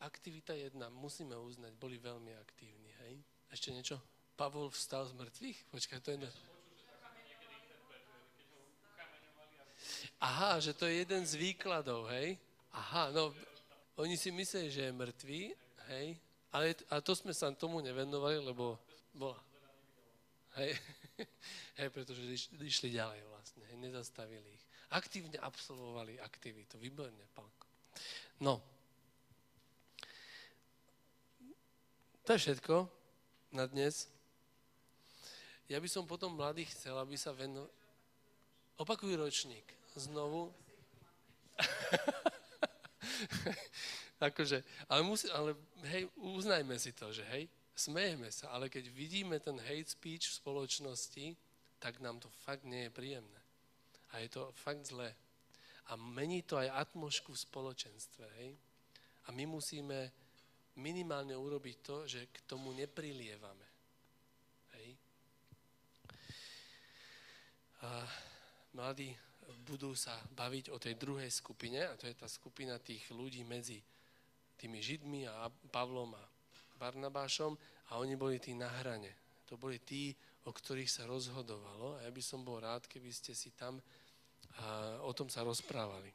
aktivita 0.02 0.54
jedna, 0.54 0.89
musíme 0.89 1.38
uznať, 1.38 1.72
boli 1.78 1.98
veľmi 2.02 2.36
aktívni, 2.36 2.91
hej? 3.06 3.22
Ešte 3.48 3.72
niečo? 3.72 3.98
Pavol 4.36 4.74
vstal 4.74 5.06
z 5.08 5.13
mŕtvych? 5.15 5.60
Počkaj, 5.72 6.00
to 6.02 6.12
je... 6.12 6.17
Ne... 6.26 6.30
Aha, 10.22 10.60
že 10.60 10.74
to 10.74 10.86
je 10.86 11.06
jeden 11.06 11.24
z 11.26 11.34
výkladov, 11.38 12.10
hej? 12.12 12.38
Aha, 12.74 13.10
no 13.13 13.34
oni 14.02 14.18
si 14.18 14.34
mysleli, 14.34 14.74
že 14.74 14.90
je 14.90 14.98
mŕtvý, 14.98 15.42
hej, 15.94 16.08
ale, 16.52 16.74
ale 16.90 17.02
to 17.06 17.14
sme 17.14 17.32
sa 17.32 17.54
tomu 17.54 17.80
nevenovali, 17.80 18.42
lebo 18.42 18.82
bola. 19.14 19.38
Hej, 20.58 20.76
hej 21.80 21.88
pretože 21.94 22.50
išli 22.60 22.92
ďalej 22.92 23.22
vlastne, 23.30 23.64
hej, 23.70 23.78
nezastavili 23.78 24.50
ich. 24.52 24.66
Aktívne 24.92 25.40
absolvovali 25.40 26.20
aktivitu. 26.20 26.76
Výborne, 26.82 27.24
Pálko. 27.32 27.68
No. 28.44 28.60
To 32.28 32.30
je 32.36 32.42
všetko 32.42 32.90
na 33.56 33.70
dnes. 33.72 34.12
Ja 35.72 35.80
by 35.80 35.88
som 35.88 36.04
potom 36.04 36.36
mladých 36.36 36.76
chcel, 36.76 37.00
aby 37.00 37.16
sa 37.16 37.32
venovali... 37.32 37.72
Opakuj 38.76 39.16
ročník. 39.16 39.64
Znovu. 39.96 40.52
akože, 44.31 44.63
ale, 44.89 45.01
musí, 45.01 45.27
ale 45.34 45.57
hej, 45.89 46.10
uznajme 46.17 46.75
si 46.77 46.93
to, 46.93 47.10
že 47.10 47.25
hej, 47.34 47.49
smejeme 47.75 48.29
sa, 48.29 48.53
ale 48.53 48.69
keď 48.69 48.91
vidíme 48.93 49.39
ten 49.41 49.57
hate 49.57 49.89
speech 49.89 50.29
v 50.29 50.38
spoločnosti, 50.43 51.25
tak 51.81 51.97
nám 51.97 52.21
to 52.21 52.29
fakt 52.45 52.62
nie 52.62 52.86
je 52.86 52.93
príjemné. 52.93 53.41
A 54.13 54.21
je 54.21 54.29
to 54.29 54.53
fakt 54.53 54.86
zlé. 54.86 55.15
A 55.89 55.97
mení 55.97 56.45
to 56.45 56.62
aj 56.62 56.88
atmošku 56.88 57.34
v 57.34 57.43
spoločenstve, 57.49 58.25
hej. 58.43 58.53
A 59.25 59.34
my 59.34 59.49
musíme 59.49 60.13
minimálne 60.77 61.34
urobiť 61.36 61.77
to, 61.81 61.97
že 62.07 62.29
k 62.29 62.38
tomu 62.45 62.71
neprilievame. 62.71 63.67
Hej. 64.77 64.89
A 67.81 68.05
mladí, 68.77 69.12
budú 69.66 69.96
sa 69.96 70.16
baviť 70.36 70.72
o 70.72 70.78
tej 70.80 70.96
druhej 70.96 71.30
skupine, 71.32 71.80
a 71.84 71.94
to 72.00 72.08
je 72.08 72.16
tá 72.16 72.28
skupina 72.28 72.80
tých 72.80 73.06
ľudí 73.12 73.44
medzi 73.44 73.80
tými 74.58 74.78
Židmi 74.78 75.26
a 75.26 75.50
Pavlom 75.50 76.14
a 76.14 76.24
Barnabášom 76.78 77.58
a 77.94 77.98
oni 77.98 78.14
boli 78.18 78.38
tí 78.38 78.54
na 78.54 78.70
hrane. 78.82 79.10
To 79.50 79.58
boli 79.58 79.82
tí, 79.82 80.14
o 80.46 80.52
ktorých 80.54 80.90
sa 80.90 81.04
rozhodovalo 81.10 81.98
a 81.98 82.06
ja 82.06 82.12
by 82.14 82.22
som 82.22 82.46
bol 82.46 82.62
rád, 82.62 82.86
keby 82.86 83.10
ste 83.10 83.34
si 83.34 83.54
tam 83.54 83.82
a, 84.62 84.98
o 85.02 85.12
tom 85.14 85.30
sa 85.30 85.42
rozprávali. 85.42 86.14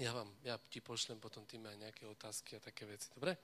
Ja 0.00 0.16
vám, 0.16 0.32
ja 0.40 0.56
ti 0.56 0.80
pošlem 0.80 1.20
potom 1.20 1.44
tým 1.44 1.68
aj 1.68 1.76
nejaké 1.76 2.04
otázky 2.08 2.56
a 2.56 2.64
také 2.64 2.88
veci, 2.88 3.12
dobre? 3.12 3.36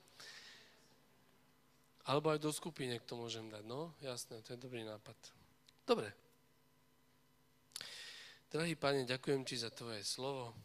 Alebo 2.09 2.33
aj 2.33 2.41
do 2.41 2.49
skupiny, 2.49 2.97
to 3.05 3.13
môžem 3.13 3.45
dať, 3.53 3.61
no, 3.69 3.93
jasné, 4.01 4.41
to 4.41 4.57
je 4.57 4.59
dobrý 4.59 4.81
nápad. 4.81 5.13
Dobre, 5.85 6.09
Drahý 8.49 8.73
Pane, 8.73 9.05
ďakujem 9.05 9.45
Ti 9.45 9.61
za 9.61 9.69
Tvoje 9.69 10.01
slovo. 10.01 10.57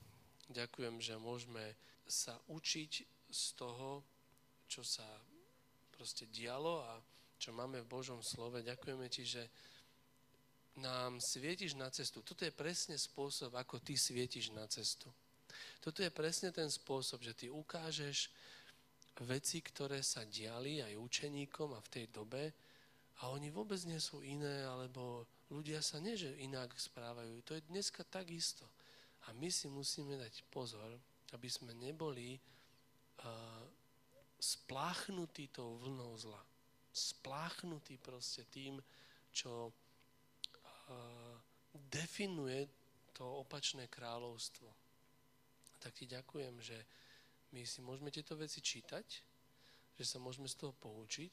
Ďakujem, 0.48 1.04
že 1.04 1.20
môžeme 1.20 1.76
sa 2.08 2.32
učiť 2.48 2.92
z 3.28 3.42
toho, 3.60 4.00
čo 4.64 4.80
sa 4.80 5.04
proste 5.92 6.24
dialo 6.32 6.80
a 6.80 6.96
čo 7.36 7.52
máme 7.52 7.84
v 7.84 7.92
Božom 7.92 8.24
slove. 8.24 8.64
Ďakujeme 8.64 9.04
Ti, 9.12 9.22
že 9.28 9.44
nám 10.80 11.20
svietiš 11.20 11.76
na 11.76 11.92
cestu. 11.92 12.24
Toto 12.24 12.48
je 12.48 12.56
presne 12.56 12.96
spôsob, 12.96 13.52
ako 13.52 13.84
Ty 13.84 14.00
svietiš 14.00 14.56
na 14.56 14.64
cestu. 14.64 15.12
Toto 15.84 16.00
je 16.00 16.08
presne 16.08 16.56
ten 16.56 16.72
spôsob, 16.72 17.20
že 17.20 17.36
Ty 17.36 17.52
ukážeš 17.52 18.32
veci, 19.28 19.60
ktoré 19.60 20.00
sa 20.00 20.24
diali 20.24 20.80
aj 20.80 20.96
učeníkom 20.96 21.76
a 21.76 21.84
v 21.84 21.92
tej 21.92 22.08
dobe 22.08 22.48
a 23.20 23.28
oni 23.28 23.52
vôbec 23.52 23.84
nie 23.84 24.00
sú 24.00 24.24
iné, 24.24 24.64
alebo 24.64 25.28
ľudia 25.52 25.84
sa 25.84 26.00
nie, 26.00 26.16
inak 26.40 26.72
správajú. 26.76 27.44
To 27.44 27.52
je 27.56 27.66
dneska 27.68 28.04
takisto. 28.06 28.64
A 29.28 29.32
my 29.32 29.48
si 29.48 29.68
musíme 29.68 30.20
dať 30.20 30.44
pozor, 30.52 31.00
aby 31.32 31.48
sme 31.48 31.72
neboli 31.72 32.36
uh, 32.36 33.64
spláchnutí 34.36 35.48
tou 35.48 35.80
vlnou 35.80 36.12
zla. 36.20 36.40
Spláchnutí 36.92 37.96
proste 37.98 38.44
tým, 38.52 38.78
čo 39.32 39.72
uh, 39.72 41.36
definuje 41.72 42.68
to 43.16 43.24
opačné 43.24 43.88
kráľovstvo. 43.88 44.68
Tak 45.80 45.96
ti 45.96 46.04
ďakujem, 46.04 46.54
že 46.60 46.78
my 47.56 47.62
si 47.64 47.80
môžeme 47.80 48.10
tieto 48.10 48.34
veci 48.34 48.60
čítať, 48.60 49.06
že 49.94 50.04
sa 50.04 50.18
môžeme 50.18 50.50
z 50.50 50.58
toho 50.58 50.74
poučiť 50.74 51.32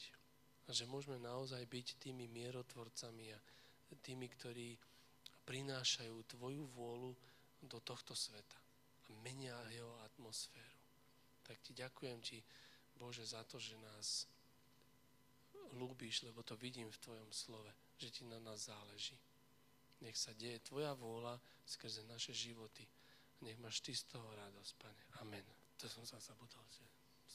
a 0.69 0.71
že 0.71 0.85
môžeme 0.85 1.17
naozaj 1.17 1.65
byť 1.65 1.97
tými 1.97 2.29
mierotvorcami 2.29 3.33
a 3.33 3.39
tými, 3.99 4.31
ktorí 4.31 4.79
prinášajú 5.43 6.15
Tvoju 6.37 6.63
vôľu 6.71 7.11
do 7.61 7.79
tohto 7.83 8.15
sveta 8.15 8.57
a 9.05 9.07
menia 9.21 9.57
jeho 9.73 9.91
atmosféru. 10.07 10.79
Tak 11.43 11.59
Ti 11.59 11.71
ďakujem 11.75 12.17
Ti, 12.23 12.39
Bože, 12.95 13.25
za 13.25 13.43
to, 13.43 13.59
že 13.59 13.75
nás 13.77 14.29
ľúbíš, 15.75 16.23
lebo 16.27 16.43
to 16.43 16.55
vidím 16.55 16.87
v 16.91 17.01
Tvojom 17.01 17.31
slove, 17.33 17.71
že 17.97 18.11
Ti 18.11 18.23
na 18.27 18.39
nás 18.39 18.71
záleží. 18.71 19.17
Nech 20.01 20.17
sa 20.17 20.33
deje 20.33 20.63
Tvoja 20.65 20.97
vôľa 20.97 21.37
skrze 21.65 22.01
naše 22.09 22.33
životy. 22.33 22.87
Nech 23.41 23.57
máš 23.57 23.81
Ty 23.81 23.93
z 23.93 24.03
toho 24.09 24.27
radosť, 24.33 24.73
Pane. 24.77 25.03
Amen. 25.21 25.45
to 25.77 25.89
som 25.89 26.05
sa 26.05 26.21
zabudol, 26.21 26.61
že 26.69 26.85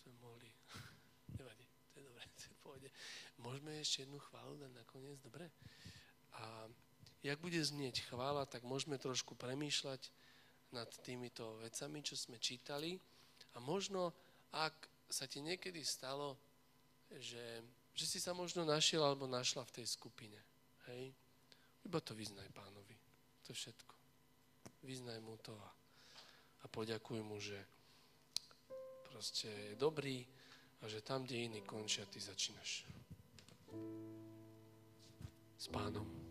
sme 0.03 0.15
mohli... 0.23 0.51
Nevadí, 1.39 1.67
to 1.91 1.99
je 1.99 2.05
dobré, 2.07 2.25
to 2.63 2.75
je. 2.79 2.91
Môžeme 3.43 3.75
ešte 3.83 4.07
jednu 4.07 4.19
chválu 4.23 4.55
dať 4.59 4.71
nakoniec, 4.71 5.19
dobre? 5.19 5.51
A 6.37 6.69
jak 7.25 7.39
bude 7.41 7.59
znieť 7.59 8.07
chvála, 8.07 8.47
tak 8.47 8.63
môžeme 8.63 9.01
trošku 9.01 9.35
premýšľať 9.35 10.13
nad 10.75 10.89
týmito 11.03 11.57
vecami, 11.63 12.03
čo 12.03 12.15
sme 12.19 12.37
čítali. 12.43 12.99
A 13.55 13.63
možno, 13.63 14.13
ak 14.53 14.75
sa 15.09 15.25
ti 15.25 15.41
niekedy 15.41 15.81
stalo, 15.87 16.37
že, 17.19 17.63
že 17.95 18.05
si 18.05 18.19
sa 18.19 18.35
možno 18.35 18.67
našiel 18.67 19.01
alebo 19.03 19.31
našla 19.31 19.63
v 19.65 19.75
tej 19.81 19.87
skupine, 19.87 20.39
hej, 20.91 21.15
iba 21.87 21.99
to 22.03 22.19
vyznaj 22.19 22.47
pánovi. 22.51 22.97
To 23.47 23.55
všetko. 23.55 23.95
Vyznaj 24.83 25.23
mu 25.23 25.39
to 25.39 25.55
a, 25.55 25.71
a 26.63 26.67
poďakuj 26.67 27.23
mu, 27.23 27.39
že 27.39 27.59
proste 29.07 29.49
je 29.49 29.75
dobrý 29.79 30.27
a 30.83 30.91
že 30.91 31.01
tam, 31.01 31.23
kde 31.25 31.47
iní 31.47 31.61
končia, 31.63 32.05
ty 32.11 32.19
začínaš. 32.19 32.85
S 35.57 35.67
pánom. 35.71 36.26